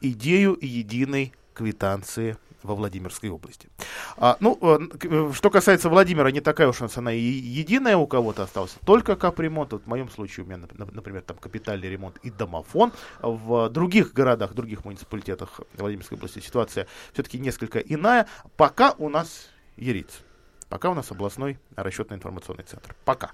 [0.00, 3.70] идею единой квитанции во Владимирской области.
[4.16, 8.76] А, ну, э, что касается Владимира, не такая уж она и единая у кого-то осталась,
[8.84, 9.72] только капремонт.
[9.72, 12.92] Вот в моем случае у меня, например, там капитальный ремонт и домофон.
[13.22, 18.26] В других городах, других муниципалитетах Владимирской области ситуация все-таки несколько иная.
[18.56, 20.20] Пока у нас Ериц.
[20.68, 22.94] Пока у нас областной расчетно-информационный центр.
[23.04, 23.30] Пока.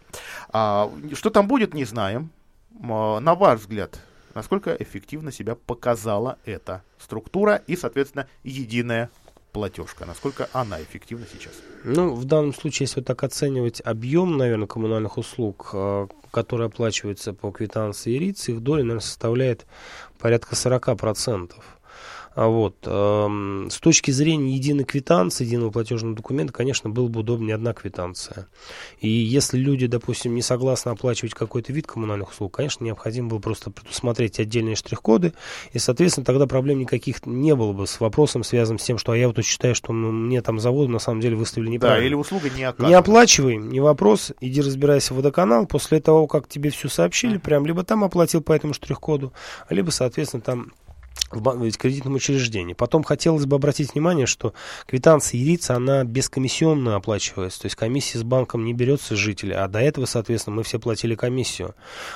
[0.50, 2.30] А, что там будет, не знаем.
[2.78, 4.00] На ваш взгляд,
[4.34, 9.10] насколько эффективно себя показала эта структура и, соответственно, единая
[9.52, 11.52] платежка, насколько она эффективна сейчас?
[11.84, 17.32] Ну, в данном случае, если вот так оценивать объем, наверное, коммунальных услуг, э, которые оплачиваются
[17.34, 19.66] по квитанции РИЦ, их доля, наверное, составляет
[20.18, 21.52] порядка 40%.
[22.34, 22.76] А вот.
[22.86, 28.48] Эм, с точки зрения единой квитанции, единого платежного документа, конечно, было бы удобнее одна квитанция.
[29.00, 33.70] И если люди, допустим, не согласны оплачивать какой-то вид коммунальных услуг, конечно, необходимо было просто
[33.70, 35.34] предусмотреть отдельные штрих-коды,
[35.72, 39.16] и, соответственно, тогда проблем никаких не было бы с вопросом, связанным с тем, что а
[39.16, 42.00] я вот тут считаю, что мне там завод на самом деле выставили неправильно.
[42.00, 42.88] Да, или услуга не оказана.
[42.88, 47.66] Не оплачивай, не вопрос, иди разбирайся в водоканал, после того, как тебе все сообщили, прям
[47.66, 49.32] либо там оплатил по этому штрих-коду,
[49.68, 50.72] либо, соответственно, там
[51.32, 52.74] в кредитном учреждении.
[52.74, 54.54] Потом хотелось бы обратить внимание, что
[54.86, 57.62] квитанция ЕРИЦа, она бескомиссионно оплачивается.
[57.62, 60.78] То есть комиссия с банком не берется с жителя, а до этого, соответственно, мы все
[60.78, 61.74] платили комиссию.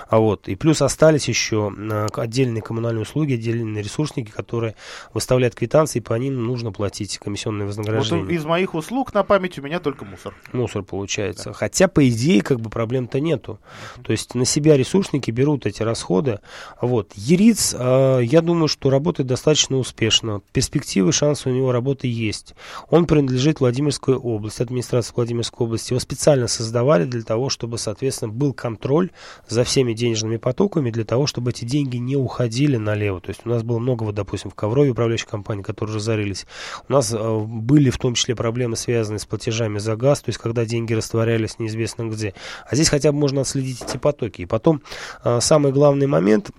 [0.08, 0.48] А вот.
[0.48, 4.74] И плюс остались еще а, отдельные коммунальные услуги, отдельные ресурсники, которые
[5.12, 8.24] выставляют квитанции, и по ним нужно платить комиссионные вознаграждения.
[8.24, 10.34] Вот из моих услуг на память у меня только мусор.
[10.52, 11.50] Мусор получается.
[11.50, 11.52] Да.
[11.52, 13.58] Хотя, по идее, как бы проблем-то нету.
[14.02, 16.40] То есть на себя ресурсники берут эти расходы.
[16.80, 17.12] Вот.
[17.14, 20.42] ЕРИЦ, а, я думаю, что работает работает достаточно успешно.
[20.52, 22.56] Перспективы, шансы у него работы есть.
[22.90, 25.92] Он принадлежит Владимирской области, администрации Владимирской области.
[25.92, 29.10] Его специально создавали для того, чтобы, соответственно, был контроль
[29.48, 33.20] за всеми денежными потоками, для того, чтобы эти деньги не уходили налево.
[33.20, 36.44] То есть у нас было много, вот, допустим, в Коврове управляющих компаний, которые разорились.
[36.88, 40.40] У нас э, были в том числе проблемы, связанные с платежами за газ, то есть
[40.40, 42.34] когда деньги растворялись неизвестно где.
[42.68, 44.42] А здесь хотя бы можно отследить эти потоки.
[44.42, 44.82] И потом
[45.22, 46.50] э, самый главный момент,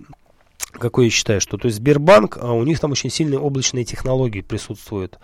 [0.78, 4.40] какой я считаю, что то есть Сбербанк, а, у них там очень сильные облачные технологии
[4.40, 5.18] присутствуют.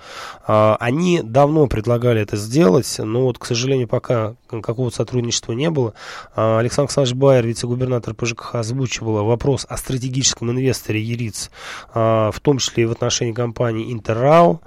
[0.46, 5.94] А, они давно предлагали это сделать, но вот, к сожалению, пока какого-то сотрудничества не было.
[6.34, 11.50] А, Александр Александрович Байер, вице-губернатор ПЖКХ, озвучивал вопрос о стратегическом инвесторе ЕРИЦ,
[11.94, 14.60] в том числе и в отношении компании Интеррау.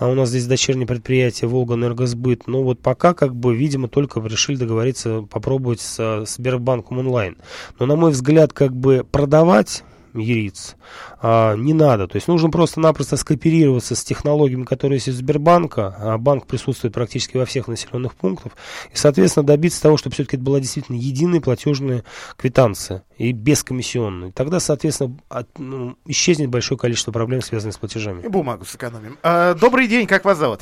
[0.00, 2.46] У нас здесь дочернее предприятие Волга-Энергосбыт.
[2.46, 7.36] Но вот пока, как бы, видимо, только решили договориться, попробовать с Сбербанком онлайн.
[7.78, 9.84] Но, на мой взгляд, как бы продавать
[10.14, 10.76] Ериц.
[11.20, 12.06] А, не надо.
[12.08, 15.96] То есть нужно просто-напросто скооперироваться с технологиями, которые есть у Сбербанка.
[15.98, 18.52] А банк присутствует практически во всех населенных пунктах.
[18.92, 22.04] И, соответственно, добиться того, чтобы все-таки это была действительно единая платежная
[22.36, 24.32] квитанция и бескомиссионная.
[24.32, 28.22] Тогда, соответственно, от, ну, исчезнет большое количество проблем, связанных с платежами.
[28.22, 29.18] И бумагу сэкономим.
[29.22, 30.60] А, добрый день, как вас зовут?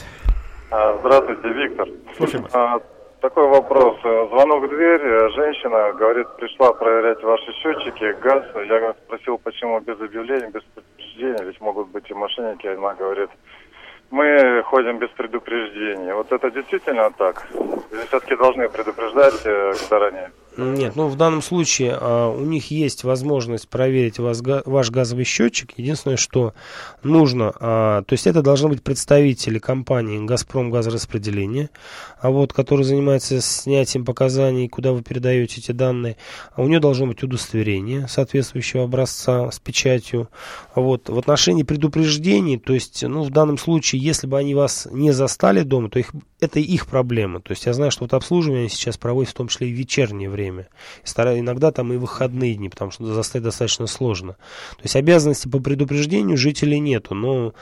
[0.70, 1.88] А, здравствуйте, Виктор.
[2.16, 2.82] Слушаем вас.
[3.21, 3.99] Такой вопрос.
[4.03, 8.45] Звонок в дверь, женщина говорит, пришла проверять ваши счетчики, газ.
[8.55, 12.66] Я спросил, почему без объявления, без предупреждения, ведь могут быть и мошенники.
[12.66, 13.29] Она говорит,
[14.11, 16.14] мы ходим без предупреждения.
[16.14, 17.47] Вот это действительно так?
[17.93, 20.31] Или все-таки должны предупреждать э, заранее?
[20.64, 25.72] Нет, ну в данном случае а, у них есть возможность проверить вас, ваш газовый счетчик.
[25.76, 26.54] Единственное, что
[27.02, 31.70] нужно, а, то есть это должны быть представители компании «Газпром газораспределение»,
[32.20, 36.16] а вот, который занимается снятием показаний, куда вы передаете эти данные.
[36.54, 40.28] А у нее должно быть удостоверение соответствующего образца с печатью.
[40.74, 44.86] А вот, в отношении предупреждений, то есть, ну, в данном случае, если бы они вас
[44.90, 47.40] не застали дома, то их, это их проблема.
[47.40, 50.28] То есть я знаю, что вот обслуживание сейчас проводится в том числе и в вечернее
[50.28, 51.40] время время.
[51.40, 54.34] Иногда там и выходные дни, потому что застать достаточно сложно.
[54.76, 57.14] То есть обязанности по предупреждению жителей нету.
[57.14, 57.55] Но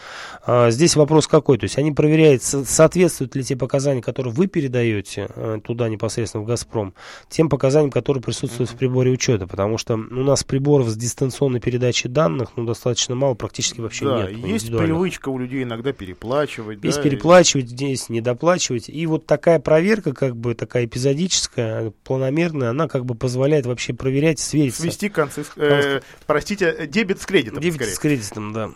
[0.45, 1.59] а, здесь вопрос какой?
[1.59, 6.47] То есть они проверяют, соответствуют ли те показания, которые вы передаете а, туда непосредственно в
[6.47, 6.95] «Газпром»,
[7.29, 9.47] тем показаниям, которые присутствуют в приборе учета.
[9.47, 14.31] Потому что у нас приборов с дистанционной передачей данных ну, достаточно мало, практически вообще да,
[14.31, 14.47] нет.
[14.47, 16.83] есть привычка у людей иногда переплачивать.
[16.83, 17.69] Есть да, переплачивать, и...
[17.69, 18.89] здесь недоплачивать.
[18.89, 24.39] И вот такая проверка, как бы такая эпизодическая, планомерная, она как бы позволяет вообще проверять,
[24.39, 24.83] свериться.
[24.83, 27.61] Свести концы, э, простите, дебет с кредитом.
[27.61, 27.95] Дебет скорее.
[27.95, 28.71] с кредитом, да.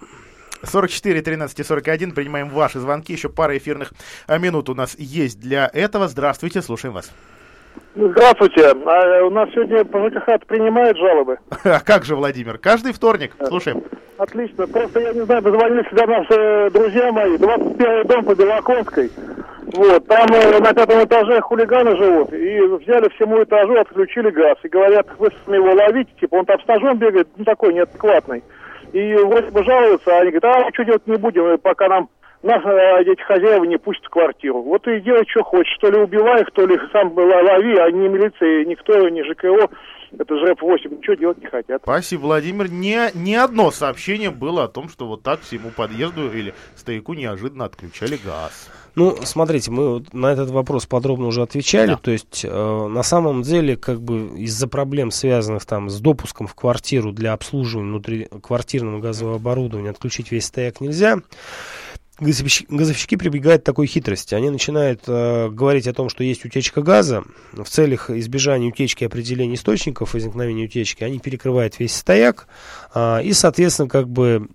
[0.65, 2.13] 44 13 и 41.
[2.13, 3.13] Принимаем ваши звонки.
[3.13, 3.93] Еще пара эфирных
[4.27, 6.09] а, минут у нас есть для этого.
[6.09, 7.11] Здравствуйте, слушаем вас.
[7.95, 8.71] Здравствуйте.
[8.71, 11.39] А у нас сегодня по ЖКХ принимают жалобы?
[11.65, 12.59] А как же, Владимир?
[12.59, 13.33] Каждый вторник.
[13.47, 13.83] Слушаем.
[14.19, 14.67] Отлично.
[14.67, 17.37] Просто я не знаю, позвонили сюда наши друзья мои.
[17.37, 19.11] 21 дом по Белоконской.
[19.75, 24.69] Вот, там э, на пятом этаже хулиганы живут, и взяли всему этажу, отключили газ, и
[24.69, 28.43] говорят, вы его ловите, типа, он там с ножом бегает, ну, такой неадекватный.
[28.93, 32.11] И вроде бы жалуются, а они говорят, а что делать не будем, пока нам
[32.43, 34.63] нас э, эти хозяева не пустят в квартиру.
[34.63, 35.77] Вот и делай, что хочешь.
[35.81, 39.69] То ли убивай их, то ли сам лови, а ни милиция, никто, ни ЖКО,
[40.19, 41.83] это же F8, ничего делать не хотят.
[41.83, 42.71] Спасибо, Владимир.
[42.71, 47.65] Не, не одно сообщение было о том, что вот так всему подъезду или стояку неожиданно
[47.65, 48.71] отключали газ.
[48.95, 51.93] Ну, смотрите, мы на этот вопрос подробно уже отвечали.
[51.93, 51.97] Да.
[51.97, 56.55] То есть, э, на самом деле, как бы из-за проблем, связанных там с допуском в
[56.55, 61.17] квартиру для обслуживания внутри квартирного газового оборудования, отключить весь стояк нельзя
[62.23, 64.35] газовщики, прибегают к такой хитрости.
[64.35, 67.25] Они начинают э, говорить о том, что есть утечка газа.
[67.53, 72.47] В целях избежания утечки и определения источников возникновения утечки они перекрывают весь стояк.
[72.95, 74.49] Э, и, соответственно, как бы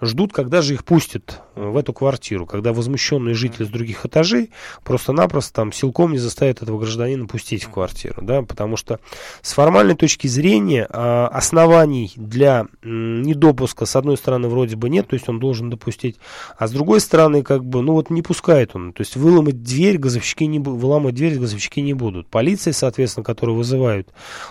[0.00, 4.50] ждут, когда же их пустят в эту квартиру, когда возмущенные жители с других этажей
[4.84, 9.00] просто-напросто там силком не заставят этого гражданина пустить в квартиру, да, потому что
[9.42, 15.14] с формальной точки зрения а, оснований для недопуска с одной стороны вроде бы нет, то
[15.14, 16.16] есть он должен допустить,
[16.56, 19.98] а с другой стороны как бы, ну вот не пускает он, то есть выломать дверь
[19.98, 22.28] газовщики не выламывать дверь газовщики не будут.
[22.28, 24.08] Полиция, соответственно, которую вызывают,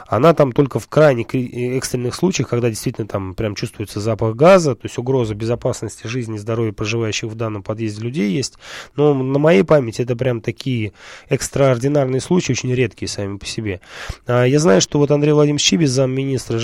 [0.07, 4.85] она там только в крайне экстренных случаях, когда действительно там прям чувствуется запах газа, то
[4.85, 8.55] есть угроза безопасности жизни и здоровья проживающих в данном подъезде людей есть.
[8.95, 10.93] Но на моей памяти это прям такие
[11.29, 13.81] экстраординарные случаи, очень редкие сами по себе.
[14.25, 16.59] А, я знаю, что вот Андрей Владимирович Чибис, замминистра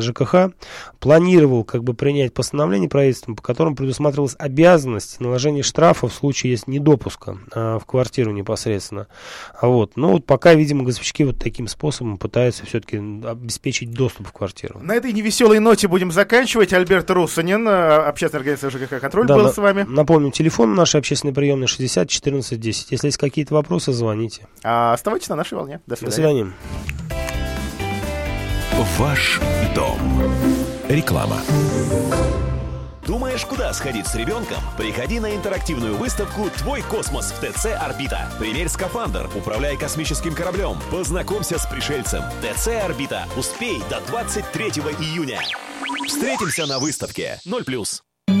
[0.00, 0.50] ЖКХ, э,
[1.00, 6.68] планировал как бы принять постановление правительством, по которому предусматривалась обязанность наложения штрафа в случае есть
[6.68, 9.06] недопуска а, в квартиру непосредственно.
[9.60, 9.96] Вот.
[9.96, 14.80] Но вот пока, видимо, газовщики вот таким способом пытаются все-таки обеспечить доступ в квартиру.
[14.80, 16.72] На этой невеселой ноте будем заканчивать.
[16.72, 17.66] Альберт Русанин,
[18.00, 19.84] э, общественная организация ЖКХ «Контроль» да, был на, с вами.
[19.88, 22.90] Напомню, телефон нашей общественной приемной 60 14 10.
[22.90, 24.46] Если есть какие-то вопросы, звоните.
[24.62, 25.80] А, оставайтесь на нашей волне.
[25.86, 26.10] До свидания.
[26.10, 26.52] До свидания.
[28.98, 29.40] Ваш
[29.74, 29.98] дом.
[30.88, 31.38] Реклама.
[33.06, 34.58] Думаешь, куда сходить с ребенком?
[34.78, 38.30] Приходи на интерактивную выставку «Твой космос» в ТЦ «Орбита».
[38.38, 42.22] Примерь скафандр, управляй космическим кораблем, познакомься с пришельцем.
[42.40, 43.26] ТЦ «Орбита».
[43.36, 44.66] Успей до 23
[45.00, 45.40] июня.
[46.06, 47.40] Встретимся на выставке.
[47.44, 47.64] 0+.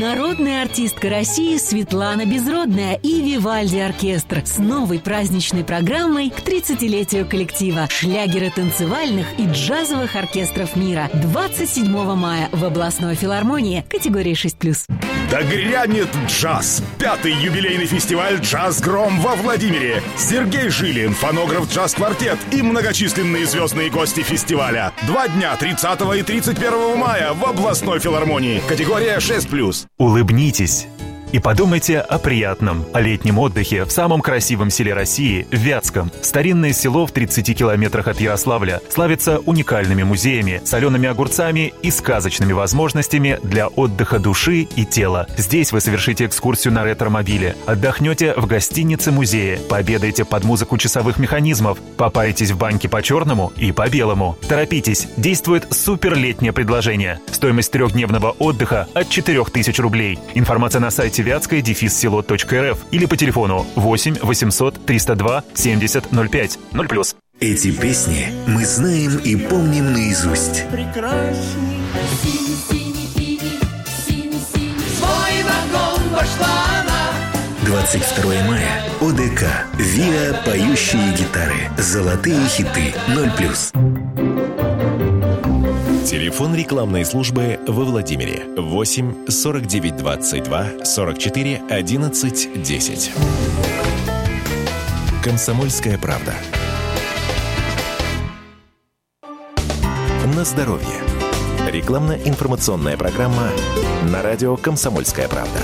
[0.04, 7.86] Народная артистка России Светлана Безродная и Вивальди Оркестр с новой праздничной программой к 30-летию коллектива
[7.88, 14.84] шлягеры танцевальных и джазовых оркестров мира 27 мая в областной филармонии категории 6+.
[15.30, 16.82] Да грянет джаз!
[16.98, 20.02] Пятый юбилейный фестиваль «Джаз Гром» во Владимире.
[20.16, 24.92] Сергей Жилин, фонограф «Джаз-квартет» и многочисленные звездные гости фестиваля.
[25.06, 28.62] Два дня 30 и 31 мая в областной филармонии.
[28.68, 29.73] Категория 6+.
[29.98, 30.86] Улыбнитесь
[31.34, 36.12] и подумайте о приятном, о летнем отдыхе в самом красивом селе России, Вятском.
[36.22, 43.40] Старинное село в 30 километрах от Ярославля славится уникальными музеями, солеными огурцами и сказочными возможностями
[43.42, 45.26] для отдыха души и тела.
[45.36, 51.78] Здесь вы совершите экскурсию на ретро-мобиле, отдохнете в гостинице музея, пообедаете под музыку часовых механизмов,
[51.96, 54.38] попаритесь в баньке по черному и по белому.
[54.48, 57.18] Торопитесь, действует супер летнее предложение.
[57.32, 60.20] Стоимость трехдневного отдыха от 4000 рублей.
[60.34, 67.16] Информация на сайте вятская дефис село.рф или по телефону 8 800 302 7005 0 плюс.
[67.40, 70.64] Эти песни мы знаем и помним наизусть.
[77.64, 78.82] 22 мая.
[79.00, 79.42] ОДК.
[79.78, 81.70] ВИА «Поющие гитары».
[81.76, 82.94] Золотые хиты.
[83.08, 84.33] 0+.
[86.04, 93.12] Телефон рекламной службы во Владимире 8 49 22 44 11 10.
[95.22, 96.34] Комсомольская правда.
[100.36, 100.86] На здоровье.
[101.70, 103.48] Рекламно-информационная программа
[104.02, 105.60] на радио «Комсомольская правда».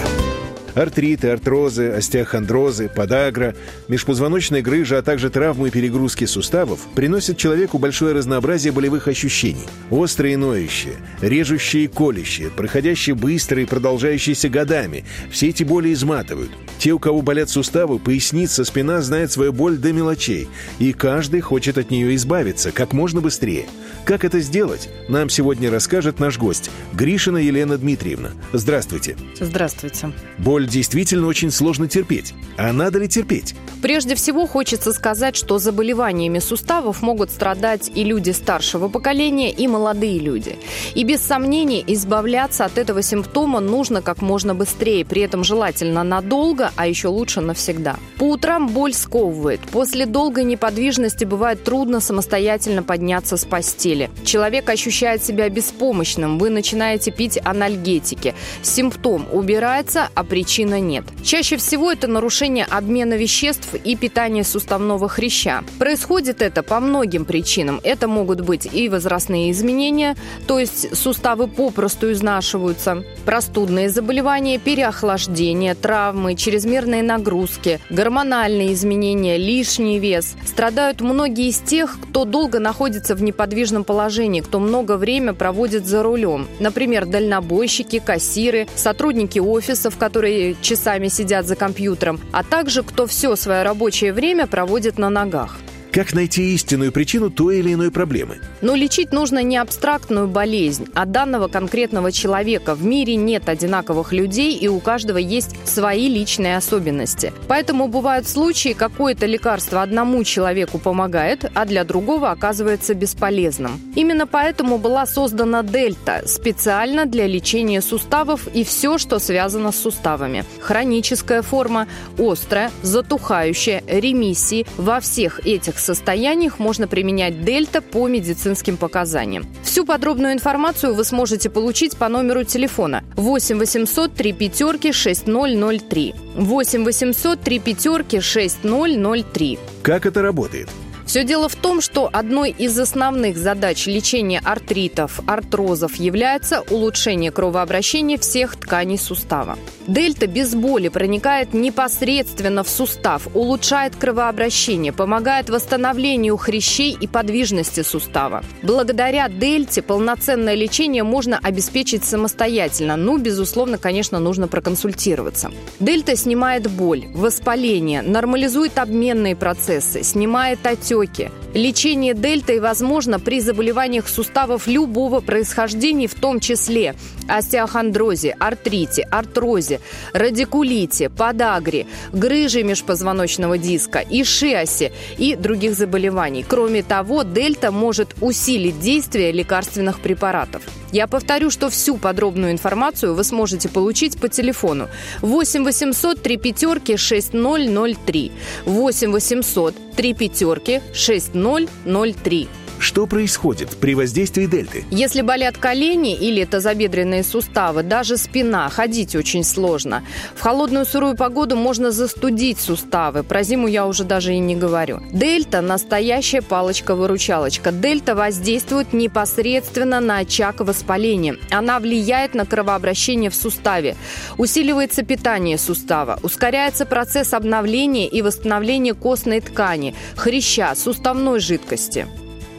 [0.74, 3.54] Артриты, артрозы, остеохондрозы, подагра,
[3.88, 9.66] межпозвоночная грыжа, а также травмы и перегрузки суставов приносят человеку большое разнообразие болевых ощущений.
[9.90, 15.04] Острые и ноющие, режущие и колющие, проходящие быстро и продолжающиеся годами.
[15.30, 16.50] Все эти боли изматывают.
[16.78, 20.48] Те, у кого болят суставы, поясница, спина знают свою боль до мелочей.
[20.78, 23.66] И каждый хочет от нее избавиться как можно быстрее.
[24.04, 28.30] Как это сделать, нам сегодня расскажет наш гость Гришина Елена Дмитриевна.
[28.52, 29.16] Здравствуйте.
[29.38, 30.12] Здравствуйте.
[30.38, 32.34] Боль действительно очень сложно терпеть.
[32.56, 33.54] А надо ли терпеть?
[33.82, 40.18] Прежде всего хочется сказать, что заболеваниями суставов могут страдать и люди старшего поколения, и молодые
[40.18, 40.58] люди.
[40.94, 46.72] И без сомнений избавляться от этого симптома нужно как можно быстрее, при этом желательно надолго,
[46.76, 47.96] а еще лучше навсегда.
[48.18, 49.60] По утрам боль сковывает.
[49.72, 54.10] После долгой неподвижности бывает трудно самостоятельно подняться с постели.
[54.24, 58.34] Человек ощущает себя беспомощным, вы начинаете пить анальгетики.
[58.60, 61.04] Симптом убирается, а причина нет.
[61.22, 65.62] Чаще всего это нарушение обмена веществ и питания суставного хряща.
[65.78, 67.80] Происходит это по многим причинам.
[67.84, 76.34] Это могут быть и возрастные изменения, то есть суставы попросту изнашиваются, простудные заболевания, переохлаждение, травмы,
[76.34, 80.34] чрезмерные нагрузки, гормональные изменения, лишний вес.
[80.46, 86.02] Страдают многие из тех, кто долго находится в неподвижном положении, кто много время проводит за
[86.02, 86.48] рулем.
[86.58, 93.62] Например, дальнобойщики, кассиры, сотрудники офисов, которые часами сидят за компьютером, а также кто все свое
[93.62, 95.58] рабочее время проводит на ногах.
[95.92, 98.38] Как найти истинную причину той или иной проблемы?
[98.60, 102.76] Но лечить нужно не абстрактную болезнь, а данного конкретного человека.
[102.76, 107.32] В мире нет одинаковых людей, и у каждого есть свои личные особенности.
[107.48, 113.80] Поэтому бывают случаи, какое-то лекарство одному человеку помогает, а для другого оказывается бесполезным.
[113.96, 120.44] Именно поэтому была создана Дельта специально для лечения суставов и все, что связано с суставами.
[120.60, 124.66] Хроническая форма, острая, затухающая, ремиссии.
[124.76, 129.46] Во всех этих состояниях можно применять Дельта по медицинским показаниям.
[129.62, 136.14] Всю подробную информацию вы сможете получить по номеру телефона 8 800 3 пятерки 6003.
[136.36, 139.58] 8 800 3 пятерки 6003.
[139.82, 140.68] Как это работает?
[141.10, 148.16] Все дело в том, что одной из основных задач лечения артритов, артрозов является улучшение кровообращения
[148.16, 149.58] всех тканей сустава.
[149.88, 158.44] Дельта без боли проникает непосредственно в сустав, улучшает кровообращение, помогает восстановлению хрящей и подвижности сустава.
[158.62, 162.94] Благодаря дельте полноценное лечение можно обеспечить самостоятельно.
[162.94, 165.50] Ну, безусловно, конечно, нужно проконсультироваться.
[165.80, 170.64] Дельта снимает боль, воспаление, нормализует обменные процессы, снимает
[171.00, 176.94] отеки, Лечение дельтой возможно при заболеваниях суставов любого происхождения, в том числе
[177.26, 179.80] остеохондрозе, артрите, артрозе,
[180.12, 186.44] радикулите, подагре, грыже межпозвоночного диска, ишиасе и других заболеваний.
[186.48, 190.62] Кроме того, дельта может усилить действие лекарственных препаратов.
[190.92, 194.88] Я повторю, что всю подробную информацию вы сможете получить по телефону
[195.22, 198.32] 8 800 3 пятерки 6003
[198.66, 202.48] 8 800 3 пятерки 6003.
[202.80, 204.84] Что происходит при воздействии дельты?
[204.90, 210.02] Если болят колени или тазобедренные суставы, даже спина, ходить очень сложно.
[210.34, 213.22] В холодную сырую погоду можно застудить суставы.
[213.22, 215.02] Про зиму я уже даже и не говорю.
[215.12, 217.70] Дельта– настоящая палочка-выручалочка.
[217.70, 221.36] Дельта воздействует непосредственно на очаг воспаления.
[221.50, 223.94] Она влияет на кровообращение в суставе.
[224.38, 226.18] Усиливается питание сустава.
[226.22, 232.08] Ускоряется процесс обновления и восстановления костной ткани, хряща, суставной жидкости.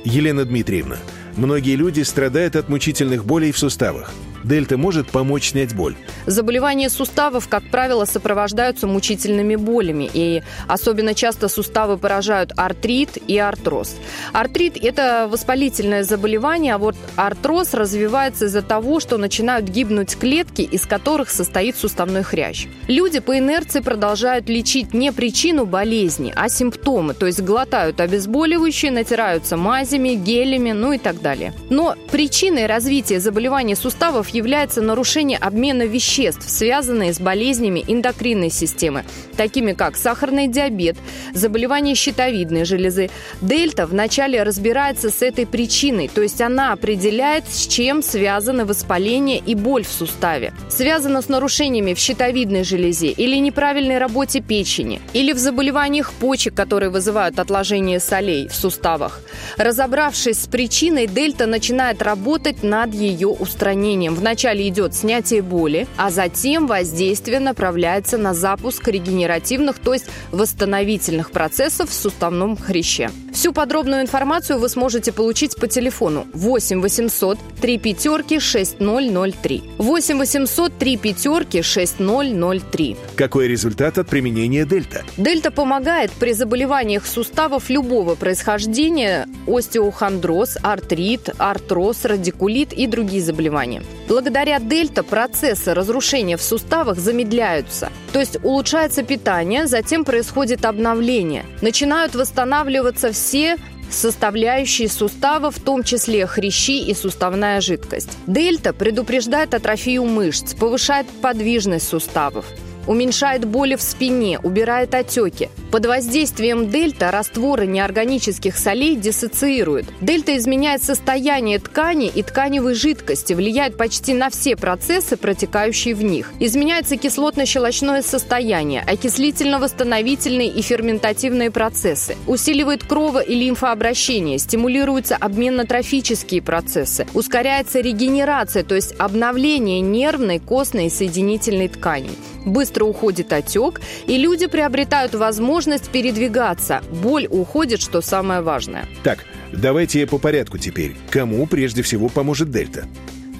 [0.04, 0.97] Елена Дмитриевна,
[1.38, 4.12] многие люди страдают от мучительных болей в суставах.
[4.44, 5.96] Дельта может помочь снять боль.
[6.26, 10.10] Заболевания суставов, как правило, сопровождаются мучительными болями.
[10.14, 13.96] И особенно часто суставы поражают артрит и артроз.
[14.34, 20.86] Артрит– это воспалительное заболевание, а вот артроз развивается из-за того, что начинают гибнуть клетки, из
[20.86, 22.68] которых состоит суставной хрящ.
[22.88, 29.58] Люди по инерции продолжают лечить не причину болезни, а симптомы, то есть глотают обезболивающие, натираются
[29.58, 31.54] мазями, гелями, ну и так далее.
[31.70, 39.06] Но причиной развития заболеваний суставов является нарушение обмена веществ, связанные с болезнями эндокринной системы,
[39.38, 40.98] такими как сахарный диабет,
[41.34, 43.10] заболевание щитовидной железы.
[43.42, 49.56] Дельта вначале разбирается с этой причиной, то есть она определяет, с чем связаны воспаление и
[49.56, 50.54] боль в суставе.
[50.70, 56.90] Связано с нарушениями в щитовидной железе или неправильной работе печени, или в заболеваниях почек, которые
[56.90, 59.22] вызывают отложение солей в суставах.
[59.58, 64.16] Разобравшись с причиной, дельта начинает работать над ее устранением.
[64.22, 71.90] Вначале идет снятие боли, а затем воздействие направляется на запуск регенеративных, то есть восстановительных процессов
[71.90, 73.10] в суставном хряще.
[73.34, 79.64] Всю подробную информацию вы сможете получить по телефону 8 800 3 пятерки 6003.
[79.80, 82.98] 8 800 3 пятерки 6003.
[83.16, 85.04] Какой результат от применения дельта?
[85.18, 93.82] Дельта помогает при заболеваниях суставов любого происхождения, остеохондроз, артрит, артроз, радикулит и другие заболевания.
[94.12, 97.89] Благодаря дельта процессы разрушения в суставах замедляются.
[98.12, 101.45] То есть улучшается питание, затем происходит обновление.
[101.62, 103.55] Начинают восстанавливаться все
[103.89, 108.18] составляющие сустава, в том числе хрящи и суставная жидкость.
[108.28, 112.45] Дельта предупреждает атрофию мышц, повышает подвижность суставов
[112.88, 115.50] уменьшает боли в спине, убирает отеки.
[115.72, 119.86] Под воздействием дельта растворы неорганических солей диссоциируют.
[120.02, 126.34] Дельта изменяет состояние ткани и тканевой жидкости, влияет почти на все процессы, протекающие в них.
[126.40, 132.18] Изменяется кислотно-щелочное состояние, окислительно-восстановительные и ферментативные процессы.
[132.28, 140.90] Усиливает крово- и лимфообращение, стимулируются обменно-трофические процессы, ускоряется регенерация, то есть обновление нервной, костной и
[140.90, 146.82] соединительной тканей быстро уходит отек, и люди приобретают возможность передвигаться.
[147.04, 148.86] Боль уходит, что самое важное.
[149.04, 150.96] Так, давайте по порядку теперь.
[151.10, 152.86] Кому прежде всего поможет дельта?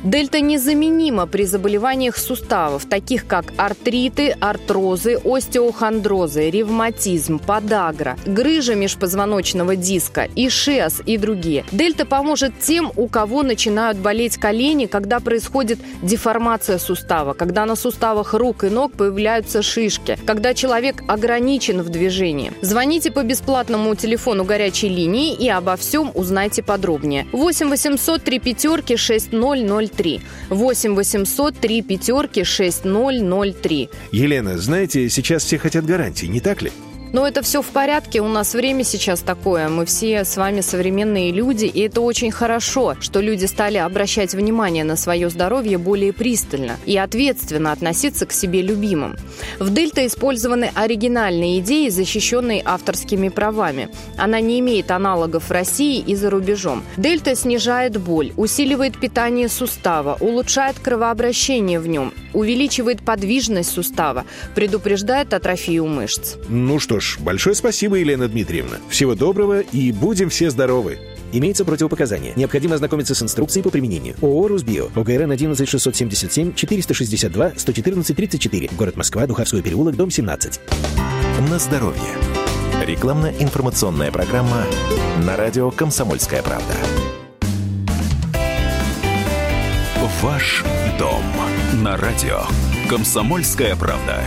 [0.04, 10.28] Дельта незаменима при заболеваниях суставов, таких как артриты, артрозы, остеохондрозы, ревматизм, подагра, грыжа межпозвоночного диска,
[10.36, 11.66] ишиас и другие.
[11.72, 18.34] Дельта поможет тем, у кого начинают болеть колени, когда происходит деформация сустава, когда на суставах
[18.34, 22.54] рук и ног появляются шишки, когда человек ограничен в движении.
[22.62, 27.28] Звоните по бесплатному телефону горячей линии и обо всем узнайте подробнее.
[27.34, 29.91] 8 800 3 пятерки 6003.
[30.50, 33.89] 8 800 3 пятерки 6003.
[34.12, 36.72] Елена, знаете, сейчас все хотят гарантий, не так ли?
[37.14, 39.68] Но это все в порядке, у нас время сейчас такое.
[39.68, 44.86] Мы все с вами современные люди, и это очень хорошо, что люди стали обращать внимание
[44.86, 49.18] на свое здоровье более пристально и ответственно относиться к себе любимым.
[49.59, 53.89] В Дельта использованы оригинальные идеи, защищенные авторскими правами.
[54.18, 56.84] Она не имеет аналогов в России и за рубежом.
[56.95, 64.24] Дельта снижает боль, усиливает питание сустава, улучшает кровообращение в нем, увеличивает подвижность сустава,
[64.55, 66.36] предупреждает атрофию мышц.
[66.47, 68.78] Ну что ж, большое спасибо, Елена Дмитриевна.
[68.89, 70.99] Всего доброго и будем все здоровы.
[71.34, 72.34] Имеются противопоказания.
[72.36, 74.16] Необходимо ознакомиться с инструкцией по применению.
[74.22, 74.89] ООО «Русбио».
[74.95, 78.70] ОГРН 11 677 462 114 34.
[78.78, 80.60] Город Москва, Духовской переулок, дом 17.
[81.49, 82.02] На здоровье.
[82.86, 84.66] Рекламно-информационная программа
[85.26, 86.76] на радио «Комсомольская правда».
[90.22, 90.64] Ваш
[90.99, 91.24] дом
[91.82, 92.41] на радио
[92.88, 94.24] «Комсомольская правда».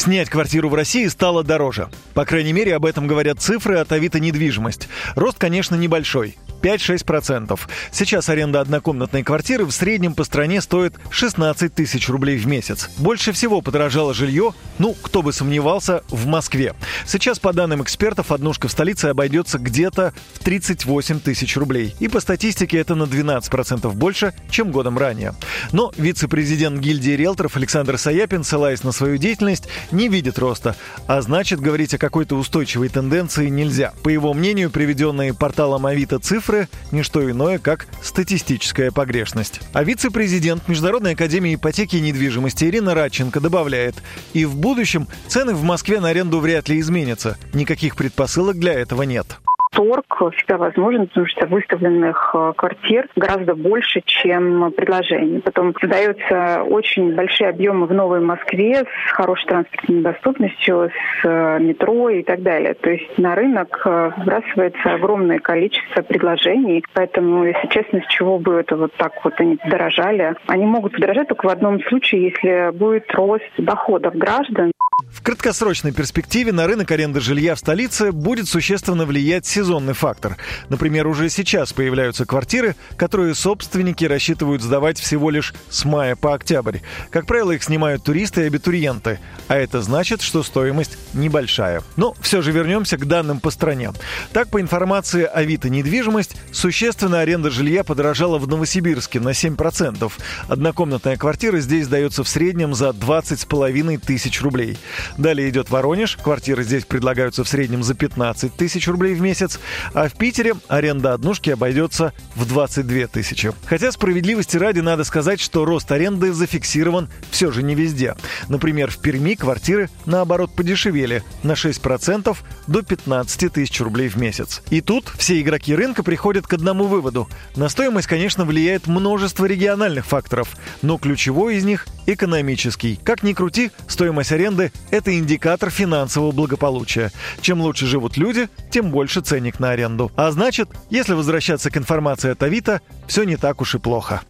[0.00, 1.90] Снять квартиру в России стало дороже.
[2.14, 4.88] По крайней мере, об этом говорят цифры от Авито недвижимость.
[5.14, 6.38] Рост, конечно, небольшой.
[6.60, 7.58] 5-6%.
[7.90, 12.90] Сейчас аренда однокомнатной квартиры в среднем по стране стоит 16 тысяч рублей в месяц.
[12.98, 16.74] Больше всего подорожало жилье, ну, кто бы сомневался, в Москве.
[17.06, 21.94] Сейчас, по данным экспертов, однушка в столице обойдется где-то в 38 тысяч рублей.
[21.98, 25.34] И по статистике это на 12% больше, чем годом ранее.
[25.72, 30.76] Но вице-президент гильдии риэлторов Александр Саяпин, ссылаясь на свою деятельность, не видит роста.
[31.06, 33.92] А значит, говорить о какой-то устойчивой тенденции нельзя.
[34.02, 39.60] По его мнению, приведенные порталом Авито цифры цифры– не что иное, как статистическая погрешность.
[39.72, 43.94] А вице-президент Международной академии ипотеки и недвижимости Ирина Радченко добавляет,
[44.32, 47.38] и в будущем цены в Москве на аренду вряд ли изменятся.
[47.52, 49.38] Никаких предпосылок для этого нет
[49.70, 55.40] торг всегда возможен, потому что выставленных э, квартир гораздо больше, чем предложений.
[55.44, 62.10] Потом продаются очень большие объемы в Новой Москве с хорошей транспортной доступностью, с э, метро
[62.10, 62.74] и так далее.
[62.74, 66.84] То есть на рынок э, выбрасывается огромное количество предложений.
[66.92, 70.34] Поэтому, если честно, с чего бы это вот так вот они подорожали?
[70.46, 74.72] Они могут подорожать только в одном случае, если будет рост доходов граждан.
[75.10, 80.38] В краткосрочной перспективе на рынок аренды жилья в столице будет существенно влиять сезонный фактор.
[80.70, 86.78] Например, уже сейчас появляются квартиры, которые собственники рассчитывают сдавать всего лишь с мая по октябрь.
[87.10, 91.82] Как правило, их снимают туристы и абитуриенты, а это значит, что стоимость небольшая.
[91.96, 93.92] Но все же вернемся к данным по стране.
[94.32, 100.10] Так, по информации Авито недвижимость, существенно аренда жилья подорожала в Новосибирске на 7%.
[100.48, 104.78] Однокомнатная квартира здесь сдается в среднем за 20,5 тысяч рублей.
[105.18, 106.16] Далее идет Воронеж.
[106.16, 109.49] Квартиры здесь предлагаются в среднем за 15 тысяч рублей в месяц.
[109.94, 113.52] А в Питере аренда однушки обойдется в 22 тысячи.
[113.66, 118.14] Хотя справедливости ради надо сказать, что рост аренды зафиксирован все же не везде.
[118.48, 122.36] Например, в Перми квартиры наоборот подешевели на 6%
[122.66, 124.62] до 15 тысяч рублей в месяц.
[124.70, 127.28] И тут все игроки рынка приходят к одному выводу.
[127.56, 132.98] На стоимость, конечно, влияет множество региональных факторов, но ключевой из них– экономический.
[133.02, 137.12] Как ни крути, стоимость аренды это индикатор финансового благополучия.
[137.40, 140.12] Чем лучше живут люди, тем больше ценник на аренду.
[140.16, 144.20] А значит, если возвращаться к информации от Авито, все не так уж и плохо.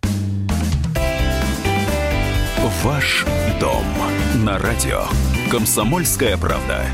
[2.82, 3.26] Ваш
[3.58, 3.84] дом
[4.44, 5.02] на радио.
[5.50, 6.86] Комсомольская правда.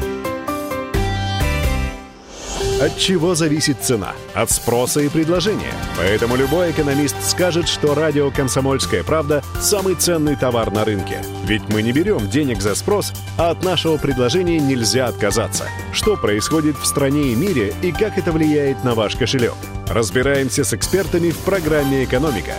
[2.78, 4.12] От чего зависит цена?
[4.34, 5.72] От спроса и предложения.
[5.96, 11.22] Поэтому любой экономист скажет, что радио «Комсомольская правда»– самый ценный товар на рынке.
[11.46, 15.64] Ведь мы не берем денег за спрос, а от нашего предложения нельзя отказаться.
[15.94, 19.54] Что происходит в стране и мире и как это влияет на ваш кошелек?
[19.88, 22.52] Разбираемся с экспертами в программе «Экономика».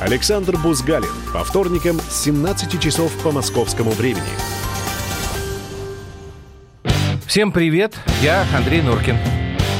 [0.00, 4.22] Александр Бузгалин по вторникам с 17 часов по московскому времени.
[7.26, 9.18] Всем привет, я Андрей Нуркин.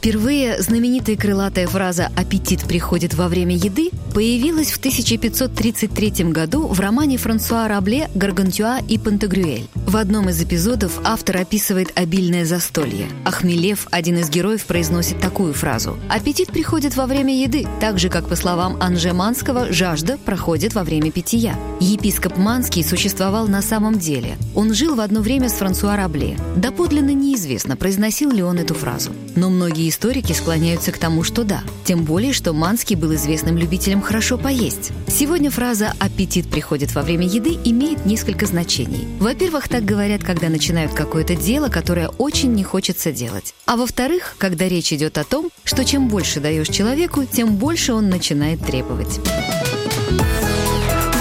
[0.00, 7.18] Впервые знаменитая крылатая фраза «аппетит приходит во время еды» появилась в 1533 году в романе
[7.18, 9.68] Франсуа Рабле «Гаргантюа и Пантагрюэль».
[9.74, 13.08] В одном из эпизодов автор описывает обильное застолье.
[13.26, 18.26] Ахмелев, один из героев, произносит такую фразу «Аппетит приходит во время еды, так же, как,
[18.26, 21.54] по словам Анже Манского, жажда проходит во время питья».
[21.78, 24.38] Епископ Манский существовал на самом деле.
[24.54, 26.38] Он жил в одно время с Франсуа Рабле.
[26.56, 29.10] Доподлинно неизвестно, произносил ли он эту фразу.
[29.36, 31.62] Но многие историки склоняются к тому, что да.
[31.84, 34.92] Тем более, что Манский был известным любителем хорошо поесть.
[35.06, 39.06] Сегодня фраза «аппетит приходит во время еды» имеет несколько значений.
[39.18, 43.54] Во-первых, так говорят, когда начинают какое-то дело, которое очень не хочется делать.
[43.66, 48.08] А во-вторых, когда речь идет о том, что чем больше даешь человеку, тем больше он
[48.08, 49.20] начинает требовать.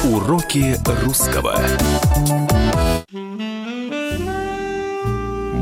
[0.04, 1.60] Уроки русского.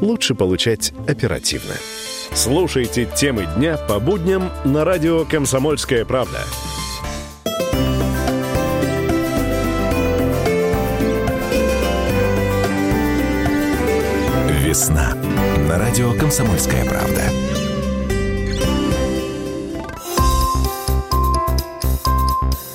[0.00, 1.74] лучше получать оперативно.
[2.32, 6.40] Слушайте темы дня по будням на радио «Комсомольская правда».
[14.62, 15.14] Весна.
[15.68, 17.22] На радио «Комсомольская правда».